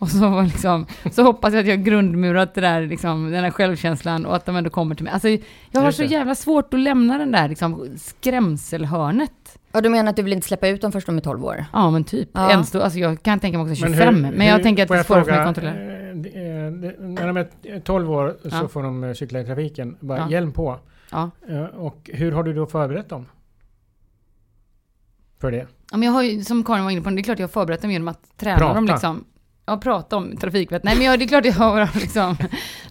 [0.00, 3.44] Och så, var liksom, så hoppas jag att jag har grundmurat det där, liksom, den
[3.44, 5.12] här självkänslan och att de ändå kommer till mig.
[5.12, 5.28] Alltså,
[5.70, 9.32] jag har så jävla svårt att lämna den där liksom, skrämselhörnet.
[9.72, 11.64] Och du menar att du vill inte släppa ut dem först de är 12 år?
[11.72, 12.28] Ja, men typ.
[12.32, 12.50] Ja.
[12.50, 14.82] Än stå, alltså, jag kan tänka mig också Men 25, hur- men jag hur- tänker
[14.82, 15.74] att det är svårare för mig att kontrollera.
[15.74, 18.68] eh, eh, När de är 12 år så Ja.
[18.68, 19.96] får de eh, cykla i trafiken.
[20.00, 20.30] Bara Ja.
[20.30, 20.78] hjälm på.
[21.10, 21.30] Ja.
[21.76, 23.26] Och hur har du då förberett dem?
[25.40, 25.66] För det?
[25.90, 27.52] Ja, men jag har ju, som Karin var inne på, det är klart jag har
[27.52, 28.74] förberett dem genom att träna Prata.
[28.74, 29.24] dem liksom.
[29.66, 30.84] Ja, prata om trafikvett.
[30.84, 32.36] Nej, men jag, det är klart jag har liksom...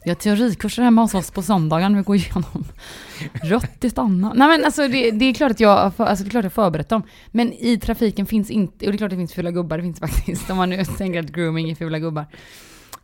[0.04, 1.98] Jag har teorikurser hemma hos oss på söndagen.
[1.98, 2.66] Vi går igenom
[3.44, 4.34] rött i stanna.
[4.34, 6.54] Nej, men alltså det, det är klart att jag, har alltså, det är klart jag
[6.54, 7.04] förberett dem.
[7.32, 10.00] Men i trafiken finns inte, och det är klart det finns fula gubbar, det finns
[10.00, 12.26] faktiskt, om man nu tänker att grooming är fula gubbar.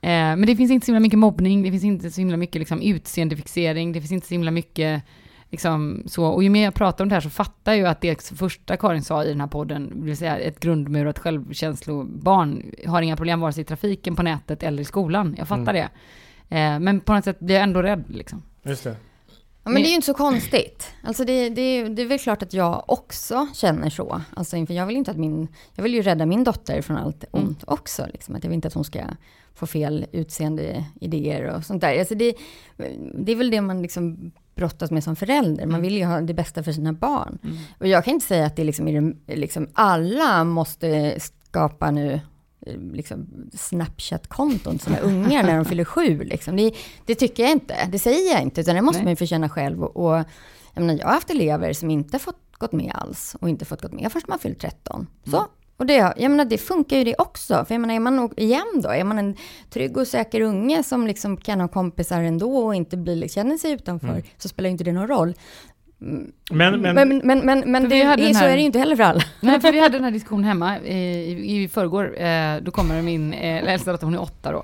[0.02, 2.60] Eh, men det finns inte så himla mycket mobbning, det finns inte så himla mycket
[2.60, 5.04] liksom, utseendefixering, det finns inte så himla mycket
[5.50, 8.02] Liksom så, och ju mer jag pratar om det här så fattar jag ju att
[8.02, 13.02] det första Karin sa i den här podden, det vill säga ett grundmurat självkänslobarn, har
[13.02, 15.36] inga problem vare sig i trafiken, på nätet eller i skolan.
[15.38, 15.90] Jag fattar det.
[16.50, 18.42] Eh, men på något sätt blir jag ändå rädd liksom.
[18.64, 18.96] Just det.
[19.64, 20.94] Ja, Men- det är ju inte så konstigt.
[21.04, 24.22] Alltså det, det, det är väl klart att jag också känner så.
[24.36, 27.24] Alltså inför, jag vill inte att min, jag vill ju rädda min dotter från allt
[27.34, 27.48] Mm.
[27.48, 28.06] ont också.
[28.14, 28.36] Liksom.
[28.36, 29.00] Att jag vill inte att hon ska
[29.54, 32.00] få fel utseende idéer och sånt där.
[32.00, 32.34] Alltså det,
[33.18, 35.64] det är väl det man liksom brottas med som förälder.
[35.64, 35.72] Mm.
[35.72, 37.40] Man vill ju ha det bästa för sina barn.
[37.80, 42.20] Och jag kan inte säga att det liksom liksom alla måste skapa nu
[42.66, 46.24] eh, liksom Snapchat-konton till sina ungar när de fyller sju.
[46.24, 46.56] Liksom.
[46.56, 46.72] Det,
[47.06, 47.76] det tycker jag inte.
[47.92, 49.06] Det säger jag inte, utan det måste Nej.
[49.06, 49.84] man ju känna själv.
[49.84, 50.16] Och, och,
[50.74, 53.82] jag, menar, jag har haft elever som inte fått gått med alls och inte fått
[53.82, 55.08] gått med först man fyllt 13.
[55.26, 55.48] Så.
[55.78, 57.66] Och det, jag menar, det funkar ju det också.
[57.68, 59.36] För jag menar, är man igen då, är man en
[59.70, 63.58] trygg och säker unge som liksom kan ha kompisar ändå och inte blir, liksom, känner
[63.58, 65.34] sig utanför, så spelar ju inte det någon roll.
[65.98, 68.60] Men, men, Men, men, men, men, det, vi hade är, den så här- är det
[68.60, 69.22] ju inte heller för alla.
[69.42, 72.22] Nej, för vi hade den här diskussionen hemma i, i förrgår.
[72.22, 74.64] Eh, då kommer min eh, äldsta dotter, hon är åtta då,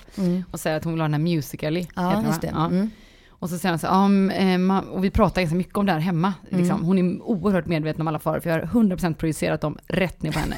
[0.52, 1.86] och säger att hon vill ha den här Musical.ly.
[1.96, 2.52] Ja, just det.
[2.54, 2.66] Ja.
[2.66, 2.90] Mm.
[3.30, 5.86] Och så säger han så här, ja, men, ma- och vi pratar ganska mycket om
[5.86, 6.34] det här hemma.
[6.50, 6.84] Liksom.
[6.84, 10.32] Hon är oerhört medveten om alla faror, för jag har 100% projicerat dem rätt ner
[10.32, 10.56] på henne.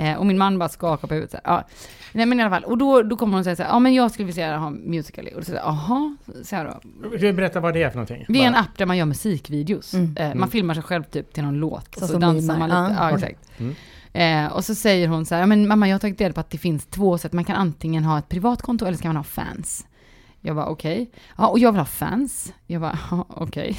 [0.00, 1.30] Eh, och min man bara skakar på huvudet.
[1.30, 1.64] Så ja.
[2.12, 3.94] Nej men i alla fall, och då, då kommer hon säga så här, ja men
[3.94, 5.30] jag skulle vilja ha Musical.ly.
[5.30, 7.32] Och då säger jag, jaha, så här då.
[7.32, 8.24] Berätta vad det är för någonting?
[8.28, 9.94] Det är en app där man gör musikvideos.
[9.94, 10.16] Mm.
[10.16, 11.94] Eh, man filmar sig själv typ till någon låt.
[11.94, 12.96] Så och så som dansar man lite.
[13.00, 13.10] Ja.
[13.14, 13.50] Exakt.
[13.58, 13.74] Mm.
[14.46, 16.40] Eh, och så säger hon så här, "Ja, men mamma jag har tagit reda på
[16.40, 17.32] att det finns två sätt.
[17.32, 19.86] Man kan antingen ha ett privat konto eller så kan man ha fans.
[20.40, 21.10] Jag var okej.
[21.38, 22.52] Ja, och jag vill ha fans.
[22.66, 23.76] Jag var okej.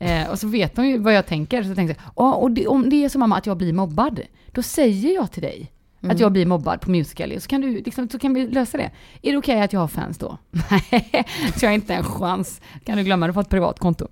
[0.00, 1.62] Eh, och så vet hon ju vad jag tänker.
[1.62, 4.20] Så tänkte jag, ja, och det, om det är så mamma att jag blir mobbad,
[4.46, 8.08] då säger jag till dig att jag blir mobbad på Musical.ly, så kan, du, liksom,
[8.08, 8.90] så kan vi lösa det.
[9.22, 10.38] Är det okej att jag har fans då?
[10.70, 11.24] Nej,
[11.56, 12.60] så jag har inte en chans.
[12.84, 14.08] Kan du glömma, du får ett privat konto.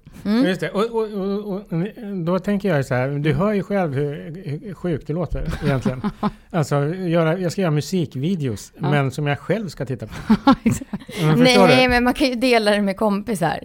[0.46, 0.70] Just det.
[0.70, 1.62] Och, och, och, och,
[2.24, 4.14] då tänker jag så här, du hör ju själv hur,
[4.64, 6.02] hur sjukt det låter egentligen.
[6.50, 8.90] Alltså, göra, jag ska göra musikvideos, Ja.
[8.90, 10.14] men som jag själv ska titta på.
[11.22, 11.88] Men Nej, du?
[11.88, 13.58] men man kan ju dela det med kompisar.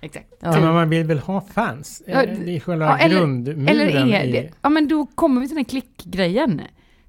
[0.00, 0.26] Exakt.
[0.40, 2.02] Ja, men man vill väl ha fans?
[2.06, 4.32] Ja, det är själva Ja, eller- grundmuren Eller är i...
[4.32, 6.60] det, ja men då kommer vi till den här klickgrejen.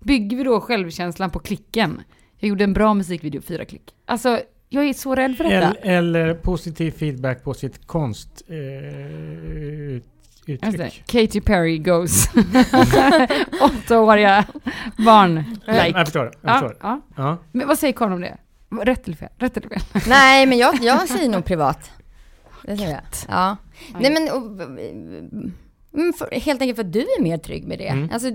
[0.01, 2.01] Bygger vi då självkänslan på klicken?
[2.37, 3.93] Jag gjorde en bra musikvideo, fyra klick.
[4.05, 5.73] Alltså, jag är så rädd för detta.
[5.81, 8.43] Eller, eller positiv feedback på sitt konst...
[8.47, 8.55] Eh,
[10.45, 11.03] uttryck.
[11.07, 12.27] Katy Perry goes.
[13.61, 14.45] Åttaåriga
[14.97, 15.43] barn.
[15.65, 15.99] Jag Like.
[16.05, 16.31] förstår det.
[16.41, 16.75] Jag Ja, förstår det.
[16.81, 17.01] ja.
[17.15, 17.37] Ja.
[17.51, 18.37] Men vad säger Karin om det?
[18.81, 19.29] Rätt eller fel?
[19.37, 19.79] Rätt eller fel?
[20.07, 21.91] Nej, men jag, jag säger nog privat.
[22.63, 23.01] Det säger jag.
[23.29, 23.57] Ja.
[23.99, 24.57] Nej, men och,
[26.17, 27.87] för, helt enkelt för att du är mer trygg med det.
[27.87, 28.09] Mm.
[28.13, 28.31] Alltså,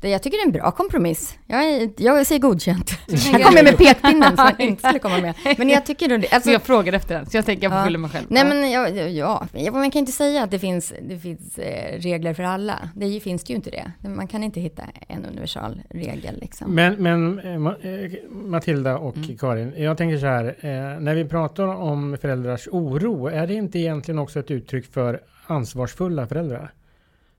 [0.00, 1.38] det, jag tycker det är en bra kompromiss.
[1.46, 2.90] Jag, är, jag säger godkänt.
[3.08, 5.34] Här kommer jag med pekpinnen som jag inte skulle komma med.
[5.58, 6.14] Men jag tycker det.
[6.14, 8.26] Alltså, Så jag frågade efter den, så jag tänker jag får skylla mig själv.
[8.28, 12.00] Nej men ja, ja, ja, man kan inte säga att det finns, det finns eh,
[12.00, 12.88] regler för alla.
[12.94, 14.08] Det finns det ju inte det.
[14.08, 16.74] Man kan inte hitta en universal regel liksom.
[16.74, 19.36] Men, men eh, eh, Matilda och Mm.
[19.38, 20.56] Karin, jag tänker så här.
[21.00, 26.26] När vi pratar om föräldrars oro, är det inte egentligen också ett uttryck för ansvarsfulla
[26.26, 26.72] föräldrar?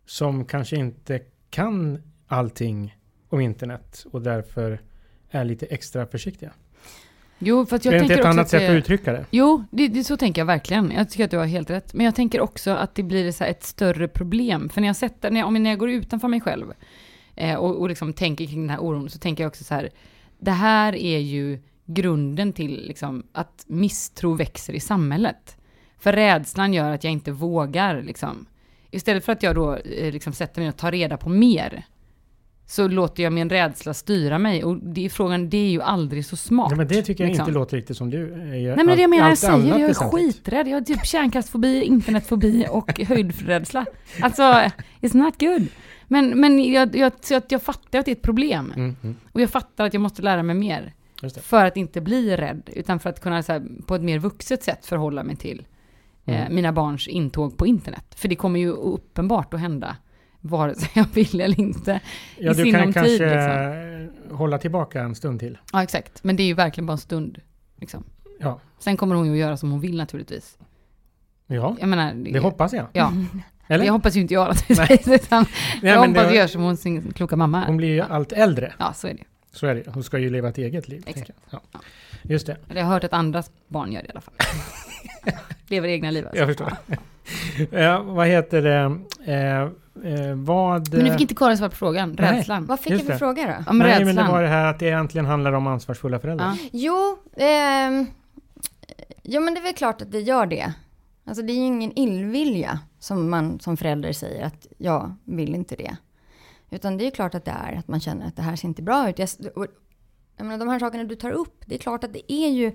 [0.08, 2.98] Som kanske inte kan allting
[3.30, 4.82] om internet och därför
[5.30, 6.52] är lite extra försiktiga.
[7.40, 8.76] Jo, för att jag är det inte tänker ett också annat att sätt det- att
[8.78, 9.26] uttrycka det?
[9.32, 10.92] Jo, det, det, så tänker jag verkligen.
[10.92, 11.94] Jag tycker att du har helt rätt.
[11.94, 14.70] Men jag tänker också att det blir så ett större problem.
[14.70, 16.74] För när jag sätter, när jag- när jag går utanför mig själv,
[17.36, 19.90] eh, och, och liksom tänker kring den här oron, så tänker jag också så här,
[20.40, 25.58] det här är ju grunden till liksom, att misstro växer i samhället.
[26.00, 28.46] För rädslan gör att jag inte vågar, liksom.
[28.98, 31.86] Istället för att jag då eh, liksom, sätter mig och tar reda på mer,
[32.68, 34.64] så låter jag min rädsla styra mig.
[34.64, 36.68] Och det är frågan, det är ju aldrig så smart.
[36.72, 37.44] Ja, men det tycker jag liksom.
[37.44, 38.38] inte låter riktigt som du eh.
[38.38, 40.68] Nej men det är det jag menar, jag säger jag är skiträdd.
[40.68, 43.86] Jag har typ kärnkraftsfobi, internetfobi och höjdrädsla.
[44.22, 44.44] Alltså,
[45.02, 45.68] it's not good.
[46.08, 48.74] Men, men jag, jag, att jag fattar att det är ett problem.
[48.76, 50.94] Mm, mm, Och jag fattar att jag måste lära mig mer.
[51.42, 54.64] För att inte bli rädd, utan för att kunna så här, på ett mer vuxet
[54.64, 55.66] sätt förhålla mig till
[56.28, 56.56] Mm.
[56.56, 58.06] mina barns intåg på internet.
[58.16, 59.96] För det kommer ju uppenbart att hända,
[60.42, 62.00] vare sig jag vill eller inte.
[62.38, 64.30] Ja, i du kan tid, kanske liksom.
[64.32, 65.58] eh, hålla tillbaka en stund till.
[65.74, 66.24] Ja, exakt.
[66.24, 67.42] Men det är ju verkligen bara en stund.
[67.76, 68.04] Liksom.
[68.40, 70.58] Ja, Sen kommer hon ju att göra som hon vill naturligtvis.
[71.48, 72.86] ja Jag menar, det hoppas jag.
[72.94, 73.14] Ja,
[73.68, 73.86] Eller?
[73.86, 75.08] det hoppas ju inte jag naturligtvis.
[75.26, 75.46] Utan
[75.82, 77.78] Nej, jag hoppas det- gör som hon sin kloka mamma Hon är.
[77.78, 78.74] blir ju allt äldre.
[78.80, 79.24] Ja, så är det.
[79.52, 79.84] Så är det.
[79.88, 81.04] Hon ska ju leva ett eget liv.
[81.16, 81.26] jag.
[81.50, 81.62] Ja.
[82.30, 82.58] Just det.
[82.70, 84.34] Eller jag har hört att andras barn gör det i alla fall.
[85.68, 86.40] Lever egna liv alltså.
[86.40, 86.74] Jag förstår.
[87.72, 89.00] Ja, vad heter det?
[89.32, 89.62] Eh,
[90.14, 90.94] eh, vad...
[90.94, 92.32] Men du fick inte Karin svar på frågan, Nej.
[92.38, 92.66] rädslan.
[92.66, 93.36] Vad fick Just jag för det.
[93.36, 93.72] fråga då?
[93.72, 94.16] Om Nej, rädslan.
[94.16, 96.46] men det var det här att det egentligen handlar om ansvarsfulla föräldrar.
[96.46, 96.70] Ja.
[96.72, 98.06] Jo, ehm,
[99.24, 100.74] ja men det är väl klart att det gör det.
[101.26, 105.76] Alltså det är ju ingen illvilja som man som förälder säger att jag vill inte
[105.76, 105.98] det.
[106.70, 108.82] Utan det är klart att det är att man känner att det här ser inte
[108.82, 109.20] bra ut.
[109.20, 109.30] Jag,
[110.38, 112.72] jag menar, de här sakerna du tar upp, det är klart att det är ju,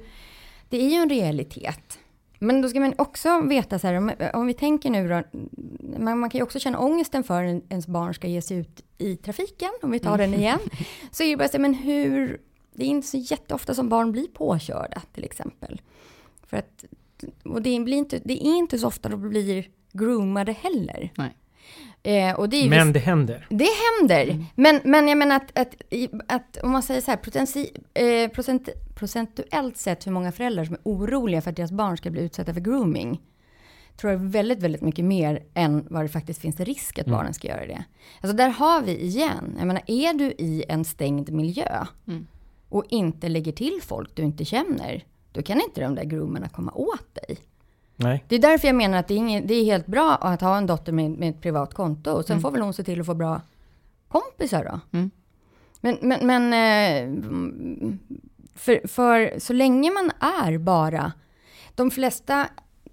[0.69, 1.99] det är ju en realitet.
[2.39, 5.23] Men då ska man också veta så här, om, om vi tänker nu då,
[5.99, 8.85] man, man kan ju också känna ångesten för en, ens barn ska ge sig ut
[8.99, 10.59] i trafiken, om vi tar den igen.
[11.11, 12.41] Så är det bara så här, men hur,
[12.73, 15.81] det är inte så jätteofta som barn blir påkörda till exempel.
[16.47, 16.85] För att,
[17.45, 21.13] och det, blir inte, det är inte så ofta de blir groomade heller.
[21.17, 21.37] Nej.
[22.03, 23.47] Eh, och det är Men det händer.
[23.49, 23.69] det
[24.01, 24.45] händer.
[24.55, 25.75] Men, men jag menar att, att,
[26.29, 30.75] att om man säger så här, potensi, eh, procent, procentuellt sett hur många föräldrar som
[30.75, 33.21] är oroliga för att deras barn ska bli utsatta för grooming.
[33.97, 37.35] Tror jag är väldigt, väldigt mycket mer än vad det faktiskt finns risk att barnen
[37.35, 37.85] ska göra det.
[38.21, 41.85] Alltså där har vi igen, jag menar är du i en stängd miljö
[42.69, 46.73] och inte lägger till folk du inte känner, då kan inte de där groomerna komma
[46.73, 47.39] åt dig.
[48.03, 48.25] Nej.
[48.29, 50.57] Det är därför jag menar att det är, ingen, det är helt bra att ha
[50.57, 52.11] en dotter med, med ett privat konto.
[52.11, 53.41] Och sen får väl hon se till att få bra
[54.09, 54.99] kompisar då.
[54.99, 55.11] Mm.
[55.81, 57.25] Men, men, men eh,
[58.55, 61.13] för, för så länge man är bara...
[61.75, 62.49] De flesta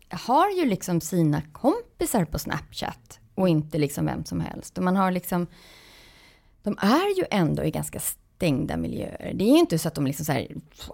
[0.09, 4.77] har ju liksom sina kompisar på Snapchat och inte liksom vem som helst.
[4.77, 5.47] Och man har liksom...
[6.63, 7.99] De är ju ändå i ganska
[8.39, 9.31] stängda miljöer.
[9.35, 10.47] Det är ju inte så att de liksom så här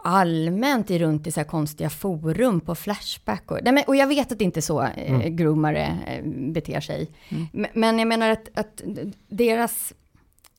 [0.03, 3.51] allmänt är runt i så här konstiga forum på Flashback.
[3.51, 6.81] Och, nej men, och jag vet att det inte är så eh, groomare eh, beter
[6.81, 7.07] sig.
[7.51, 8.81] Men, men jag menar att, att
[9.27, 9.93] deras,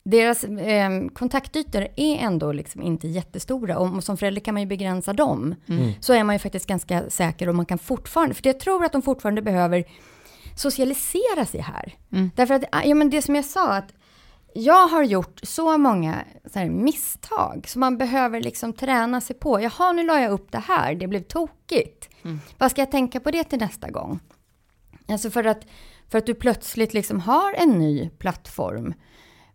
[0.03, 3.77] deras eh, kontaktytor är ändå liksom inte jättestora.
[3.77, 5.55] Och som förälder kan man ju begränsa dem.
[5.99, 8.91] Så är man ju faktiskt ganska säker och man kan fortfarande, för jag tror att
[8.91, 9.83] de fortfarande behöver
[10.55, 11.93] socialisera sig här.
[12.35, 13.93] Därför att, ja men det som jag sa, att
[14.59, 19.61] jag har gjort så många så här, misstag som man behöver liksom träna sig på.
[19.61, 22.09] Jaha, nu la jag upp det här, det blev tokigt.
[22.57, 24.19] Vad ska jag tänka på det till nästa gång?
[25.07, 25.65] Alltså för att,
[26.09, 28.93] för att du plötsligt liksom har en ny plattform.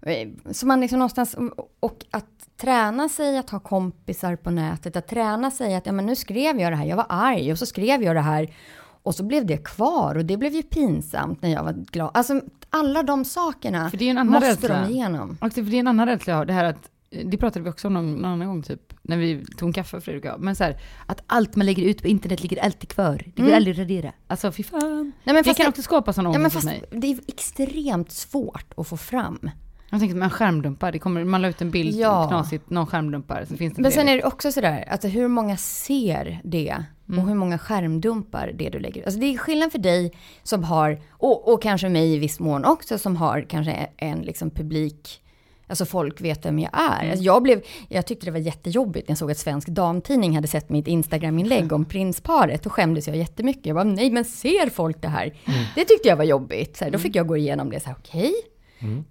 [0.03, 1.37] Eh, Så man liksom någonstans,
[1.81, 6.07] och att träna sig att ha kompisar på nätet, att träna sig att ja, men
[6.07, 8.55] nu skrev jag det här, jag var arg och så skrev jag det här
[9.03, 12.11] och så blev det kvar och det blev ju pinsamt när jag var glad.
[12.15, 14.83] Alltså alla de sakerna För det är en annan måste rädsla.
[14.83, 15.37] de igenom.
[15.41, 16.88] Och det, för det är en annan rädsla jag har, det här att,
[17.25, 20.01] det pratade vi också om någon, någon annan gång typ, när vi tog en kaffe
[20.01, 22.88] Fredrik och jag, men så här, att allt man lägger ut på internet ligger alltid
[22.88, 23.25] kvar.
[23.37, 24.12] Det går aldrig att radera.
[24.27, 25.12] Alltså fy fan.
[25.25, 26.85] Nej, men det kan det- också skapa sån ångest hos mig.
[26.91, 29.51] det är extremt svårt att få fram.
[29.91, 32.29] Jag tänker att man skärmdumpar, det kommer, man la ut en bild, Ja.
[32.29, 35.57] knasigt, någon skärmdumpar, så finns det Men sen är det också sådär, alltså hur många
[35.57, 37.25] ser det Mm.
[37.25, 39.06] och hur många skärmdumpar det du lägger ut.
[39.06, 42.65] Alltså det är skillnad för dig som har, och, och kanske mig i viss mån
[42.65, 45.23] också, som har kanske en liksom publik,
[45.67, 46.98] alltså folk vet vem jag är.
[47.00, 47.10] Mm.
[47.10, 50.48] Alltså jag, blev, jag tyckte det var jättejobbigt när jag såg att Svensk Damtidning hade
[50.48, 52.63] sett mitt Instagram-inlägg om prinsparet.
[52.63, 53.67] Då skämdes jag jättemycket.
[53.67, 55.25] Jag bara, nej men ser folk det här?
[55.25, 55.65] Mm.
[55.75, 56.77] Det tyckte jag var jobbigt.
[56.77, 58.33] Så här, då fick jag gå igenom det, så här, okej.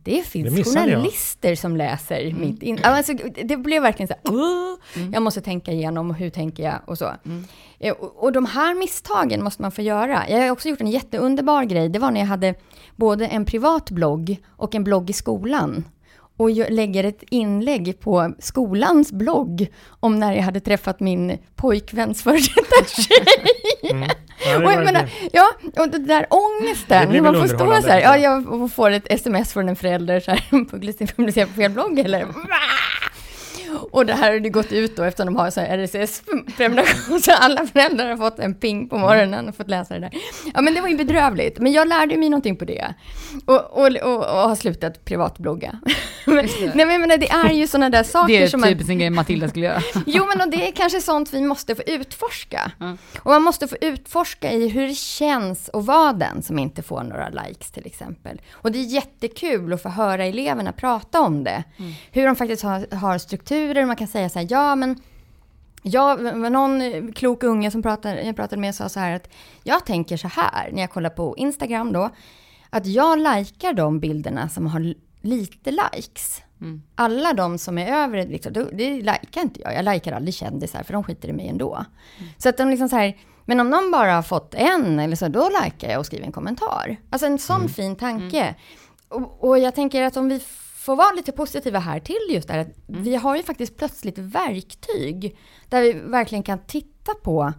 [0.04, 0.96] Det finns Det missade jag.
[0.98, 2.42] journalister som läser Mm.
[2.42, 2.80] mitt in...
[2.84, 3.14] Alltså,
[3.44, 7.12] det blev verkligen så här, "Åh!" jag måste tänka igenom hur tänker jag och så.
[7.26, 7.46] Mm.
[8.00, 10.30] Och, och de här misstagen måste man få göra.
[10.30, 11.90] Jag har också gjort en jätteunderbar grej.
[11.90, 12.56] Det var när jag hade
[12.96, 15.86] både en privat blogg och en blogg i skolan.
[16.38, 19.68] Och jag lägger ett inlägg på skolans blogg
[20.00, 24.08] om när jag hade träffat min pojkväns före detta tjej.
[24.46, 28.00] Ja, och jag menar, ja, och den där ångesten, blir man får stå så här,
[28.00, 28.44] ja, ja.
[28.48, 30.66] jag får ett sms från en förälder så här,
[31.16, 32.20] publicerar på fel blogg eller
[33.92, 37.68] och det här har det gått ut då eftersom de har så RSS-prenumeration, så alla
[37.68, 40.12] föräldrar har fått en ping på morgonen och fått läsa det där.
[40.54, 42.94] Ja, men det var ju bedrövligt, men jag lärde mig någonting på det.
[43.46, 45.80] Och, och, och, och har slutat privatblogga.
[46.26, 48.70] men, nej, men menar, det är ju sådana där saker Det är som man...
[48.70, 49.82] typiskt en grej Matilda skulle göra.
[50.06, 52.72] Jo, men och det är kanske sånt vi måste få utforska.
[52.80, 52.98] Ja.
[53.20, 57.04] Och man måste få utforska i hur det känns att vara den som inte får
[57.04, 58.42] några likes till exempel.
[58.52, 61.64] Och det är jättekul att få höra eleverna prata om det.
[62.12, 63.18] Hur de faktiskt har, har
[63.62, 63.86] strukturer.
[63.86, 64.96] Man kan säga så här, ja men
[65.84, 69.30] Ja, någon klok unge som pratade, jag pratade med sa så här att
[69.64, 72.10] jag tänker så här när jag kollar på Instagram då,
[72.70, 76.42] att jag likar de bilderna som har lite likes.
[76.96, 79.76] Alla de som är över, liksom, då- det likar inte jag.
[79.76, 81.86] Jag likar aldrig kändisar för de skiter i mig ändå.
[82.38, 85.28] Så att de liksom så här, men om någon bara har fått en eller så,
[85.28, 86.98] då likar jag och skriver en kommentar.
[87.10, 88.56] Alltså en sån fin tanke.
[89.10, 90.40] Och, och jag tänker att om vi
[90.82, 94.18] får vara lite positiva här till just det här, att vi har ju faktiskt plötsligt
[94.18, 95.38] verktyg
[95.70, 97.54] där vi verkligen kan titta på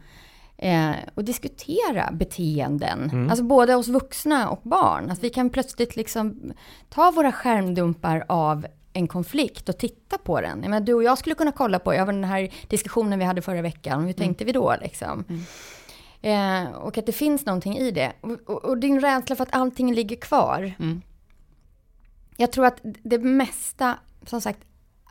[0.59, 3.11] eh, och diskutera beteenden.
[3.31, 5.11] Alltså både hos vuxna och barn.
[5.11, 6.53] Att vi kan plötsligt liksom
[6.91, 10.63] ta våra skärmdumpar av en konflikt och titta på den.
[10.63, 13.43] Jag menar, du och jag skulle kunna kolla på, ja, den här diskussionen vi hade
[13.43, 15.25] förra veckan, hur tänkte vi då liksom?
[16.23, 18.13] Eh, och att det finns någonting i det.
[18.21, 20.73] Och, och, och din rädsla för att allting ligger kvar.
[22.37, 24.61] Jag tror att det mesta, som sagt,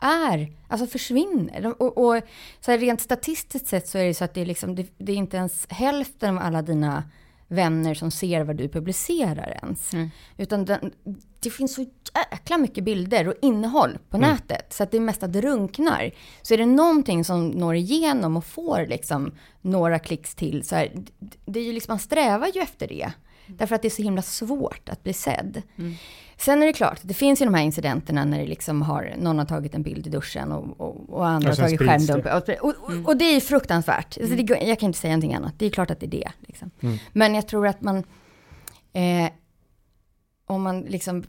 [0.01, 1.81] är, alltså försvinner.
[1.81, 2.21] Och, och
[2.59, 5.11] så här, rent statistiskt sett så är det så att det är, liksom, det, det
[5.11, 7.03] är inte ens hälften av alla dina
[7.47, 9.91] vänner som ser vad du publicerar ens.
[10.37, 10.91] Utan den,
[11.39, 11.85] det finns så
[12.31, 14.73] jäkla mycket bilder och innehåll på nätet.
[14.73, 16.11] Så att det mesta drunknar.
[16.41, 20.63] Så är det någonting som når igenom och får liksom några klicks till.
[20.63, 23.11] Så här, det, det är ju liksom, man strävar ju efter det.
[23.57, 25.61] Därför att det är så himla svårt att bli sedd.
[26.37, 29.37] Sen är det klart, det finns ju de här incidenterna när det liksom har, någon
[29.39, 32.25] har tagit en bild i duschen och, och, och andra Och har tagit skärmdump.
[32.61, 34.17] Och, och, och det är ju fruktansvärt.
[34.21, 35.53] Alltså det, går- jag kan inte säga någonting annat.
[35.57, 36.31] Det är klart att det är det.
[36.39, 36.71] Liksom.
[37.13, 37.97] Men jag tror att man,
[38.93, 39.29] eh,
[40.45, 41.23] om man liksom,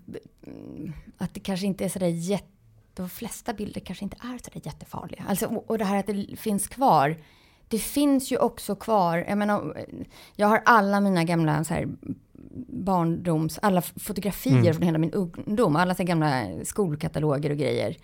[0.47, 2.47] mm, att det kanske inte är sådär jätte,
[2.95, 5.25] de flesta bilder kanske inte är sådär jättefarliga.
[5.29, 7.17] Alltså, och, och det här att det finns kvar,
[7.73, 9.85] det finns ju också kvar, jag menar,
[10.37, 11.89] jag har alla mina gamla så här,
[12.69, 17.97] barndoms, alla fotografier från hela min ungdom, alla så gamla skolkataloger och grejer.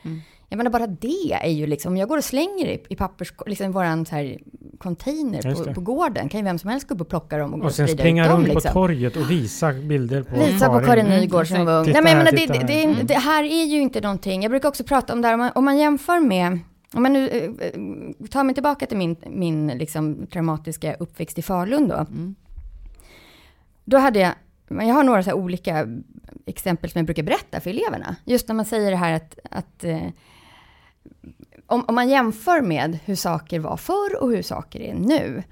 [0.48, 3.32] Jag menar bara det är ju liksom, om jag går och slänger i, i pappers,
[3.46, 4.38] liksom våran så här
[4.78, 7.58] container på, på gården, kan ju vem som helst gå upp och plocka dem och
[7.60, 8.36] Och och sen sprida springa ut dem.
[8.40, 8.72] runt Liksom.
[8.72, 11.92] på torget och visa bilder på Visa på Karin Nygård som var ung.
[11.92, 12.94] Nej, men jag menar, det, det, här.
[12.96, 14.42] det, det här är ju inte någonting.
[14.42, 16.58] Jag brukar också prata om det här, om man, om man jämför med
[16.92, 21.88] man nu eh, eh, tar mig tillbaka till min, min liksom, traumatiska uppväxt i Falun
[21.88, 22.06] då.
[23.84, 24.32] Då hade jag,
[24.68, 25.86] men jag har några så olika
[26.46, 28.16] exempel som jag brukar berätta för eleverna.
[28.24, 30.02] Just när man säger det här att, att eh,
[31.66, 35.42] om, om man jämför med hur saker var förr och hur saker är nu.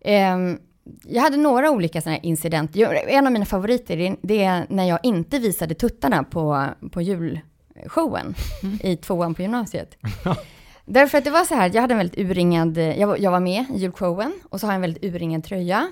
[0.00, 0.58] Ehm,
[1.04, 2.94] jag hade några olika sådana incidenter.
[3.08, 8.34] En av mina favoriter det är- när jag inte visade tuttarna på, på julshowen
[8.82, 9.96] i tvåan på gymnasiet.
[10.84, 13.40] Därför att det var så här, jag hade en väldigt urringad, jag var, jag var
[13.40, 15.88] med i julshowen och så har jag en väldigt urringad tröja.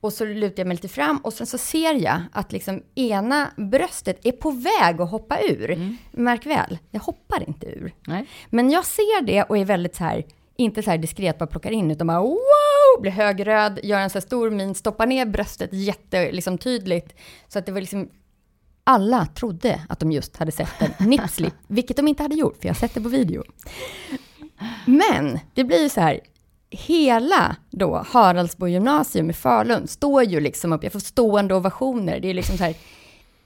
[0.00, 3.50] Och så lutar jag mig lite fram och sen så ser jag att liksom ena
[3.56, 5.96] bröstet är på väg att hoppa ur.
[6.12, 7.94] Märk väl, jag hoppar inte ur.
[8.06, 8.26] Nej.
[8.50, 10.24] Men jag ser det och är väldigt så här,
[10.56, 14.18] inte så här diskret bara plockar in, utan bara wow, blir högröd, gör en så
[14.18, 17.14] här stor min, stoppar ner bröstet jätte, liksom tydligt.
[17.48, 18.08] Så att det var liksom,
[18.84, 22.66] alla trodde att de just hade sett en nipslip, vilket de inte hade gjort, för
[22.68, 23.42] jag har sett det på video.
[24.84, 26.20] Men det blir ju så här,
[26.70, 32.30] hela då Haraldsbo gymnasium i Falun står ju liksom upp, jag får stående ovationer, det
[32.30, 32.74] är liksom så här,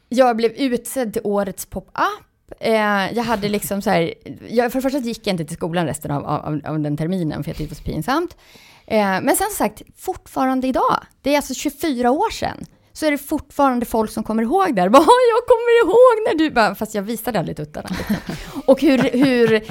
[0.09, 2.53] jag blev utsedd till årets pop-up.
[2.61, 4.15] Eh, jag hade liksom så här,
[4.49, 7.45] jag, för det första gick jag inte till skolan resten av, av, av den terminen,
[7.45, 8.37] för jag tyckte det var så pinsamt.
[8.87, 12.67] Eh, men sen som sagt, fortfarande idag, det är alltså 24 år sedan,
[13.01, 14.89] så är det fortfarande folk som kommer ihåg där.
[14.95, 16.51] Bara, "Åh, jag kommer ihåg när du...
[16.51, 17.89] Bara, fast jag visade aldrig tuttarna.
[18.67, 19.63] Och hur, hur...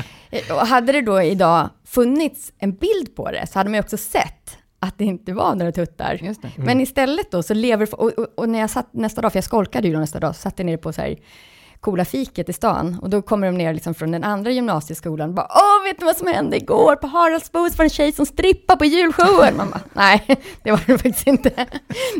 [0.66, 4.58] hade det då idag funnits en bild på det, så hade man ju också sett
[4.80, 6.20] att det inte var några tuttar.
[6.42, 6.64] Det.
[6.64, 8.02] Men istället då så lever...
[8.02, 10.36] Och, och, och när jag satt nästa dag, för jag skolkade ju då nästa dag,
[10.36, 11.16] så satt jag nere på så här
[11.80, 13.00] coola fiket i stan.
[13.02, 16.06] Och då kommer de ner liksom från den andra gymnasieskolan och bara Åh, vet du
[16.06, 17.70] vad som hände igår på Haraldsbo?
[17.70, 19.58] Så var en tjej som strippade på julshowen.
[19.58, 20.26] Man bara, nej,
[20.64, 21.66] det var det faktiskt inte.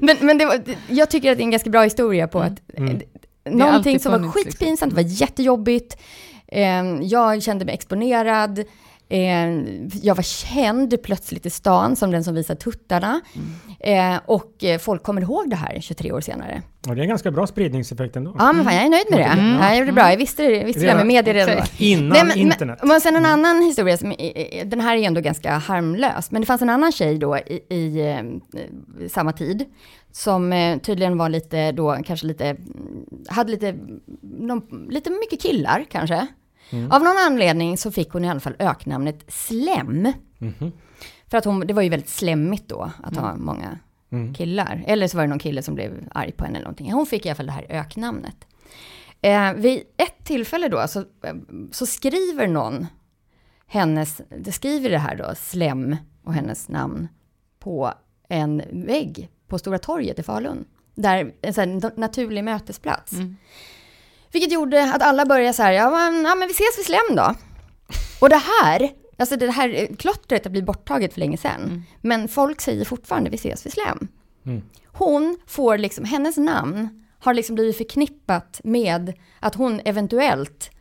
[0.02, 2.54] Men, men det var, jag tycker att det är en ganska bra historia på att
[2.78, 2.96] Mm.
[2.96, 3.02] eh,
[3.52, 4.44] någonting alltid som var liksom.
[4.44, 5.98] skitpinsamt, det var jättejobbigt.
[6.48, 8.64] Eh, jag kände mig exponerad.
[9.12, 9.50] Eh,
[10.04, 13.22] jag var känd plötsligt i stan som den som visar tuttarna.
[13.36, 14.16] Mm.
[14.16, 16.62] Eh, och eh, folk kommer ihåg det här 23 år senare.
[16.88, 18.36] Och det är en ganska bra spridningseffekt ändå.
[18.40, 19.24] Ja, men fan, jag är nöjd med det.
[19.24, 19.46] Mm.
[19.62, 20.10] Ja, jag gjorde det bra.
[20.10, 21.64] Jag visste, det- visste det med media redan då.
[21.86, 22.80] Innan Nej, men, internet.
[22.82, 24.14] Men, men sen en annan historia, som,
[24.66, 29.10] den här är ändå ganska harmlös, men det fanns en annan tjej då i, i
[29.10, 29.66] samma tid,
[30.12, 32.60] som tydligen var lite då, kanske lite, mm,
[33.28, 33.76] hade lite,
[34.22, 36.28] någon, lite mycket killar kanske.
[36.92, 40.14] Av någon anledning så fick hon i alla fall öknamnet Slem.
[40.38, 40.72] Mhm.
[41.28, 43.80] För att hon, det var ju väldigt slemmigt då att ha många
[44.36, 44.84] killar.
[44.88, 46.92] Eller så var det någon kille som blev arg på henne eller någonting.
[46.94, 48.48] Hon fick i alla fall det här öknamnet.
[49.22, 51.34] Eh, vid ett tillfälle då så, eh,
[51.72, 52.88] så skriver någon
[53.68, 57.08] hennes, det skriver det här då, Slem och hennes namn
[57.60, 57.94] på
[58.30, 60.66] en vägg på Stora torget i Falun.
[60.96, 63.12] Där en sån naturlig mötesplats.
[64.32, 67.16] Vilket gjorde att alla började så här, ja men, ja men vi ses vid Slem
[67.16, 67.36] då.
[68.22, 71.84] Och det här, alltså det här klottret har blivit borttaget för länge sedan.
[72.02, 74.08] Men folk säger fortfarande vi ses vid Slem.
[74.86, 80.72] Hon får liksom, hennes namn har liksom blivit förknippat med att hon eventuellt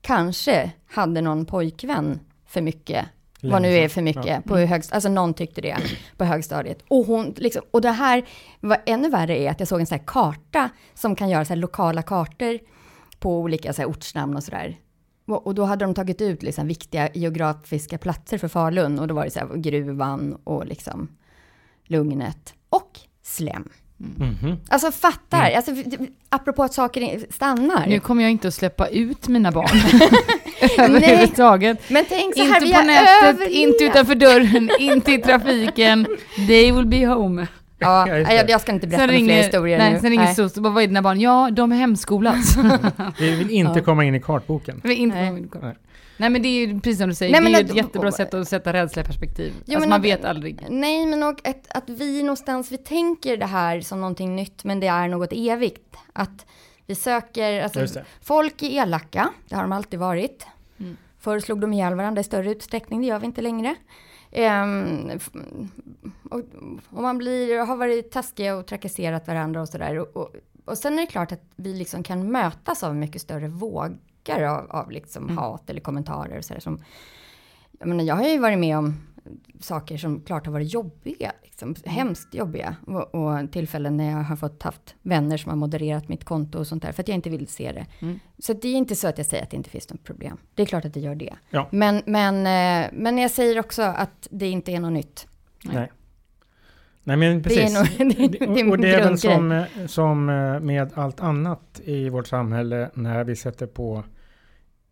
[0.00, 3.06] kanske hade någon pojkvän för mycket.
[3.42, 4.44] vad nu är för mycket.
[4.44, 5.76] På högst, alltså någon tyckte det
[6.16, 6.82] på högstadiet.
[6.88, 8.24] Och, hon liksom, och det här,
[8.60, 11.48] vad ännu värre är att jag såg en sån här karta som kan göra så
[11.48, 12.58] här lokala kartor
[13.20, 14.76] på olika så här ortsnamn och sådär.
[15.26, 18.98] Och och då hade de tagit ut liksom viktiga geografiska platser för Falun.
[18.98, 21.08] Och då var det så här gruvan och liksom
[21.86, 23.68] Lugnet och Slem.
[23.96, 24.56] Mhm.
[24.68, 25.72] Alltså fattar, alltså,
[26.28, 27.86] apropå att saker stannar.
[27.86, 29.68] Nu kommer jag inte att släppa ut mina barn
[30.78, 31.90] överhuvudtaget.
[31.90, 33.50] Men tänk så här, Inte vi på nätet, överlevt.
[33.50, 36.06] inte utanför dörren, inte i trafiken.
[36.46, 37.46] They will be home.
[37.78, 39.98] Ja, Ja, jag, jag ska inte berätta Sen några fler ringer, historier nej, nu.
[39.98, 41.20] sen ringer SOS och bara, vad är dina barn?
[41.20, 42.56] Ja, de hemskolas.
[43.18, 44.80] Vi vill inte komma in i kartboken.
[44.84, 45.30] Vi är inte Nej.
[45.32, 45.48] nej.
[45.62, 45.76] Nej.
[46.16, 48.12] nej men det är ju precis som du säger, Nej, det är ju ett jättebra
[48.12, 49.52] sätt att sätta rädsla i perspektiv.
[49.64, 50.66] Jo, alltså man att- vet aldrig.
[50.68, 54.80] Nej, men och att, att vi någonstans, vi tänker det här som någonting nytt, men
[54.80, 55.96] det är något evigt.
[56.12, 56.46] Att
[56.86, 60.46] vi söker, alltså folk är elaka, det har de alltid varit.
[60.80, 60.96] Mm.
[61.20, 63.74] Förr slog de ihjäl varandra i större utsträckning, det gör vi inte längre.
[64.30, 65.10] Ehm,
[66.90, 69.98] och, man blir, har varit taskiga och trakasserat varandra och sådär.
[69.98, 73.48] Och, och, och sen är det klart att vi liksom kan mötas av mycket större
[73.48, 75.38] vågor av, av liksom Mm.
[75.38, 76.82] hat eller kommentarer och sådär som
[77.78, 78.94] jag, menar, jag har ju varit med om
[79.60, 82.76] saker som klart har varit jobbiga, liksom, hemskt jobbiga.
[82.86, 86.66] Och, och tillfällen när jag har fått haft vänner som har modererat mitt konto och
[86.66, 87.86] sånt där, för att jag inte vill se det.
[88.00, 88.18] Mm.
[88.38, 90.36] Så det är inte så att jag säger att det inte finns något problem.
[90.54, 91.34] Det är klart att det gör det.
[91.50, 91.68] Ja.
[91.72, 95.26] Men, men, eh, men jag säger också att det inte är något nytt.
[95.64, 95.92] Nej.
[97.04, 97.98] Nej men Det är precis.
[97.98, 101.80] nog- det- det är och, det är väl som, eh, som eh, med allt annat
[101.84, 104.04] i vårt samhälle när vi sätter på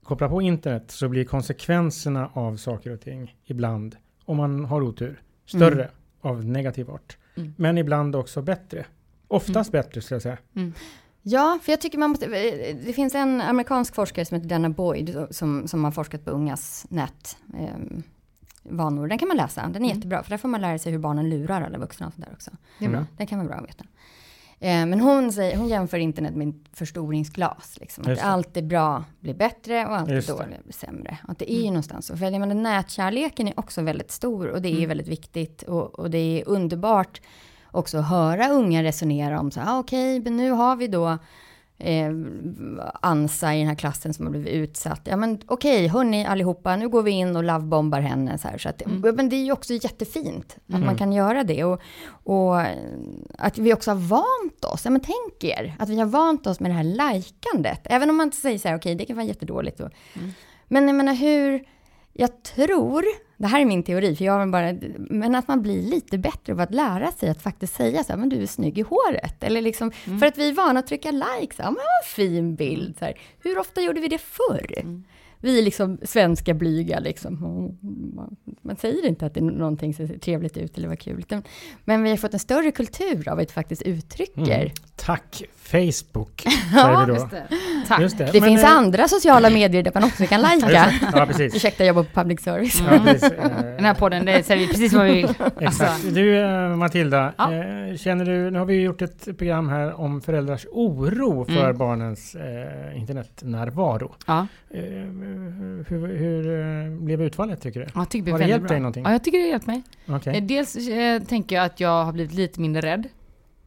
[0.03, 3.97] kopplar på internet så blir konsekvenserna av saker och ting ibland,
[4.27, 7.17] om man har otur, större av negativ art.
[7.37, 7.55] Mm.
[7.57, 8.87] Men ibland också bättre.
[9.29, 10.39] Oftast bättre skulle jag säga.
[11.23, 12.27] Ja, för jag tycker man måste,
[12.87, 16.87] det finns en amerikansk forskare som heter Dana Boyd som, som har forskat på ungas
[16.89, 17.37] nät.
[17.55, 17.99] Eh,
[18.63, 19.07] vanor.
[19.09, 21.31] Den kan man läsa, den är jättebra, för där får man lära sig hur barnen
[21.31, 22.51] lurar alla vuxna och sådär också.
[22.79, 22.99] Det är bra.
[22.99, 23.09] Mm.
[23.17, 23.85] Den kan vara bra att veta.
[24.61, 27.77] Eh, men hon, säger, hon jämför internet med förstoringsglas.
[27.81, 28.05] Liksom.
[28.07, 28.23] Att det.
[28.23, 30.35] allt är bra blir bättre och allt Just det.
[30.35, 31.19] dåligt blir sämre.
[31.29, 32.15] Att det är ju någonstans så.
[32.21, 35.63] Jag menar, nätkärleken är också väldigt stor och det är väldigt viktigt.
[35.63, 37.21] Och, och det är underbart
[37.71, 41.19] också att höra unga resonera om så här, ah, okej, men nu har vi då
[41.79, 42.11] eh,
[43.03, 45.01] Ansa i den här klassen som har blivit utsatt.
[45.05, 48.39] Ja men okej, hörni allihopa, nu går vi in och lovebombar henne.
[48.39, 51.65] Så här, så att, Men det är ju också jättefint att man kan göra det.
[51.65, 52.77] Och, och eh,
[53.39, 56.61] att vi också har vant oss, ja men tänk er, att vi har vant oss
[56.61, 57.81] med det här lajkandet.
[57.85, 59.81] Även om man inte säger så här, okej det kan vara jättedåligt.
[59.81, 59.91] Och,
[60.69, 61.65] Men jag menar hur,
[62.13, 63.05] jag tror,
[63.37, 66.55] det här är min teori, för jag har bara, men att man blir lite bättre
[66.55, 69.43] på att lära sig att faktiskt säga så här, men du är snygg i håret.
[69.45, 72.99] Eller liksom, för att vi är vana att trycka likes, ja men vad fin bild.
[72.99, 73.19] Så här.
[73.43, 74.83] Hur ofta gjorde vi det förr?
[75.41, 77.39] Vi är liksom svenska blyga liksom.
[78.63, 81.25] Man- säger inte att det är någonting som ser trevligt ut eller vad kul.
[81.85, 84.61] Men vi har fått en större kultur av att vi faktiskt uttrycker.
[84.61, 84.71] Mm.
[84.97, 86.41] Tack Facebook,
[86.73, 87.29] säger vi då.
[87.89, 87.95] Det.
[87.95, 88.01] Tack.
[88.03, 88.25] Just det.
[88.33, 90.67] Det finns eh, andra sociala medier där man också kan ja, lajka.
[90.69, 90.93] det.
[91.19, 91.55] Ja, precis.
[91.57, 92.83] Ursäkta, jag jobbar på public service.
[92.91, 93.33] Ja, precis.
[93.33, 95.29] Eh, Den här podden, det säger vi precis vad vi vill.
[95.61, 96.15] Exakt.
[96.15, 97.49] Du eh, Matilda, Ja.
[97.97, 101.79] känner du, nu har vi gjort ett program här om föräldrars oro för Mm.
[101.79, 104.15] barnens eh, internetnärvaro.
[104.27, 107.87] Ja, hur hur blev utfallet tycker du?
[107.95, 108.69] jag tycker det är Har det hjälpt bra.
[108.69, 109.05] dig någonting?
[109.05, 109.83] Ja, jag tycker det har hjälpt mig.
[110.37, 113.07] Eh, Dels eh, tänker jag att jag har blivit lite mindre rädd.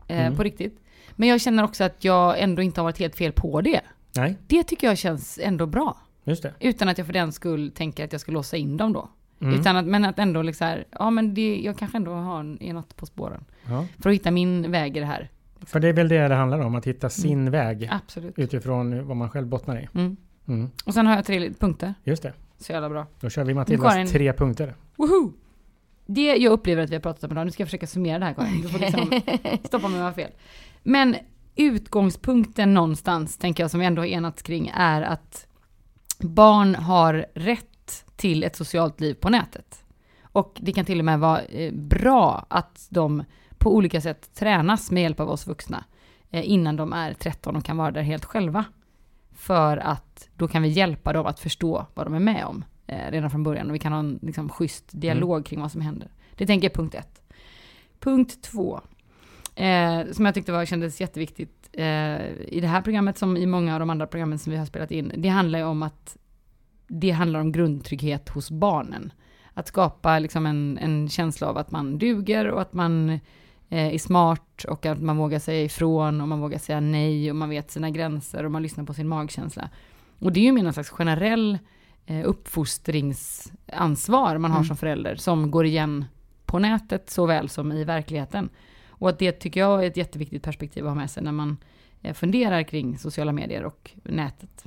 [0.07, 0.35] Eh, Mm.
[0.35, 0.79] På riktigt.
[1.15, 3.81] Men jag känner också att jag ändå inte har varit helt fel på det.
[4.15, 4.37] Nej.
[4.47, 5.97] Det tycker jag känns ändå bra.
[6.23, 6.53] Just det.
[6.59, 9.09] Utan att jag för den skull tänker att jag ska låsa in dem då.
[9.41, 9.59] Mm.
[9.59, 12.73] Utan att, men att ändå liksom här, ja men det, jag kanske ändå har, är
[12.73, 13.45] något på spåren.
[13.65, 13.85] Ja.
[13.99, 15.29] För att hitta min väg i det här.
[15.65, 18.39] För det är väl det det handlar om, att hitta sin väg Absolut.
[18.39, 19.89] utifrån vad man själv bottnar i.
[19.99, 20.17] Mm.
[20.47, 20.69] Mm.
[20.85, 21.93] Och sen har jag tre punkter.
[22.03, 22.33] Just det.
[22.57, 23.05] Så jävla bra.
[23.19, 24.07] Då kör vi Matildas Karin.
[24.07, 24.75] tre punkter.
[24.95, 25.33] Woho!
[26.05, 28.25] Det jag upplever att vi har pratat om idag, nu ska jag försöka summera det
[28.25, 28.61] här Karin.
[28.61, 29.21] Du får liksom
[29.63, 30.31] stoppa mig om jag har fel.
[30.83, 31.15] Men
[31.59, 35.47] utgångspunkten någonstans, tänker jag, som vi ändå har enats kring, är att
[36.19, 39.83] barn har rätt till ett socialt liv på nätet.
[40.21, 43.23] Och det kan till och med vara eh, bra att de
[43.57, 45.83] på olika sätt tränas med hjälp av oss vuxna
[46.29, 48.65] eh, innan de är 13 och kan vara där helt själva.
[49.31, 53.11] För att då kan vi hjälpa dem att förstå vad de är med om eh,
[53.11, 56.11] redan från början och vi kan ha en liksom, schysst dialog kring vad som händer.
[56.35, 57.21] Det tänker jag punkt ett.
[57.99, 58.81] Punkt två,
[59.59, 63.73] eh, som jag tyckte var, kändes jätteviktigt eh, i det här programmet som i många
[63.73, 65.11] av de andra programmen som vi har spelat in.
[65.17, 66.17] Det handlar ju om att
[66.87, 69.13] det handlar om grundtrygghet hos barnen.
[69.53, 73.09] Att skapa liksom en, en känsla av att man duger och att man
[73.69, 77.35] eh, är smart och att man vågar säga ifrån och man vågar säga nej och
[77.35, 79.69] man vet sina gränser och man lyssnar på sin magkänsla.
[80.19, 81.57] Och det är ju mer någon slags generell
[82.05, 84.67] eh, uppfostringsansvar man har Mm.
[84.67, 86.05] som förälder som går igen
[86.45, 88.49] på nätet såväl som i verkligheten.
[88.99, 91.57] Och att det tycker jag är ett jätteviktigt perspektiv att ha med sig när man
[92.01, 94.65] eh, funderar kring sociala medier och nätet.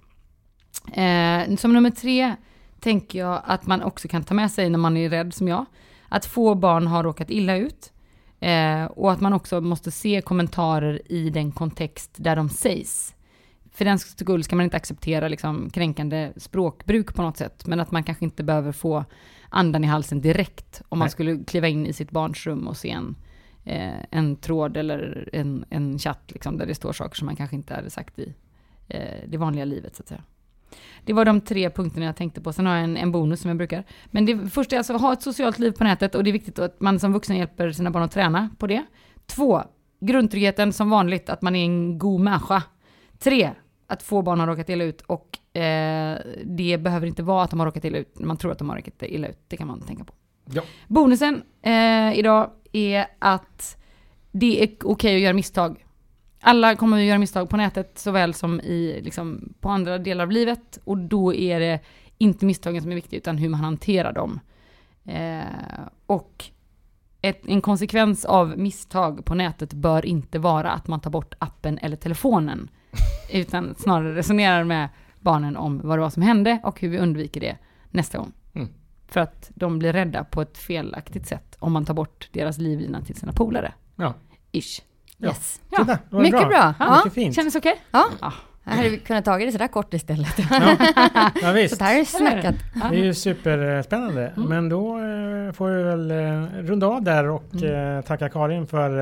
[0.93, 2.37] Eh, som nummer tre
[2.81, 5.65] tänker jag att man också kan ta med sig när man är rädd som jag.
[6.09, 7.93] Att få barn har råkat illa ut.
[8.41, 13.15] Eh, och att man också måste se kommentarer i den kontext där de sägs.
[13.73, 17.67] För den skull ska man inte acceptera liksom, kränkande språkbruk på något sätt.
[17.67, 19.05] Men att man kanske inte behöver få
[19.49, 21.11] andan i halsen direkt om man Nej.
[21.11, 23.17] skulle kliva in i sitt barns rum och se en,
[23.65, 27.57] Eh, en tråd eller en, en chatt liksom, där det står saker som man kanske
[27.57, 28.35] inte hade sagt i
[28.89, 30.23] eh, det vanliga livet så att säga.
[31.05, 32.53] Det var de tre punkterna jag tänkte på.
[32.53, 33.85] Sen har jag en, en bonus som jag brukar.
[34.07, 36.33] Men det första är alltså att ha ett socialt liv på nätet och det är
[36.33, 38.85] viktigt att man som vuxen hjälper sina barn att träna på det.
[39.27, 39.63] Två,
[40.01, 42.63] grundtryggheten som vanligt, att man är en god människa.
[43.19, 43.51] Tre,
[43.87, 47.61] att få barn har råkat illa ut och eh, det behöver inte vara att de
[47.61, 48.19] har råkat illa ut.
[48.19, 50.13] Man tror att de har råkat illa ut, det kan man tänka på.
[50.55, 50.63] Ja.
[50.89, 53.77] Bonusen eh, idag är att
[54.33, 55.85] det är okej att göra misstag.
[56.41, 60.31] Alla kommer att göra misstag på nätet såväl som i, liksom, på andra delar av
[60.31, 60.79] livet.
[60.85, 61.81] Och då är det
[62.19, 64.41] inte misstagen som är viktiga utan hur man hanterar dem.
[65.05, 65.43] Eh,
[66.07, 66.45] och
[67.23, 71.79] ett, en konsekvens av misstag på nätet bör inte vara att man tar bort appen
[71.79, 72.71] eller telefonen.
[73.33, 74.89] utan snarare resonerar med
[75.21, 77.57] barnen om vad det var som hände och hur vi undviker det
[77.91, 78.33] nästa gång.
[79.13, 83.03] För att de blir rädda på ett felaktigt sätt om man tar bort deras livlina
[83.03, 83.73] till sina polare.
[83.97, 84.15] Ja.
[84.53, 84.81] Ish.
[85.17, 85.29] Ja.
[85.29, 85.61] Yes.
[85.71, 85.79] Ja.
[85.79, 86.75] Titta, det var Mycket bra.
[86.79, 86.97] Ja.
[86.97, 87.35] Mycket fint.
[87.37, 87.81] Kändes okej?
[87.91, 88.09] Ja.
[88.21, 88.33] Ja.
[88.65, 90.35] Här hade vi kunnat ta det sådär kort istället.
[90.51, 90.77] Ja,
[91.15, 91.79] ja Så visst.
[91.79, 92.55] det här är snackat.
[92.91, 94.33] Det är ju superspännande.
[94.37, 94.49] Mm.
[94.49, 97.97] Men då eh, får vi väl eh, runda av där och Mm.
[97.99, 98.93] eh, tacka Karin för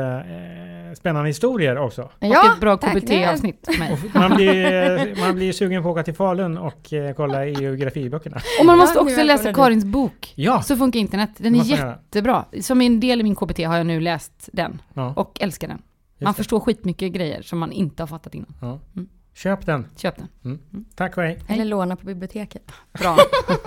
[0.94, 2.02] spännande historier också.
[2.02, 2.76] Och ett bra.
[2.76, 3.68] KBT-avsnitt.
[4.14, 8.36] Man blir, man blir sugen på att åka till Falun och kolla i geografiböckerna.
[8.61, 9.52] Och man måste Ja, också läsa.
[9.52, 10.32] Karins bok.
[10.36, 11.30] Ja, Så funkar internet.
[11.36, 12.44] Den är jättebra.
[12.61, 14.82] Som en del i min KBT har jag nu läst den.
[14.94, 15.12] ja.
[15.16, 15.76] Och älskar den.
[15.76, 16.36] just Man det.
[16.36, 18.54] förstår skitmycket grejer som man inte har fattat innan.
[18.61, 18.78] Ja.
[18.96, 19.08] Mm.
[19.43, 19.86] Köp den.
[19.97, 20.59] Köp den.
[20.95, 21.38] Tack och hej.
[21.49, 22.62] Eller låna på biblioteket.
[22.93, 23.18] Bra.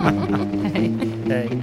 [0.62, 0.92] Hej.
[1.28, 1.62] hej.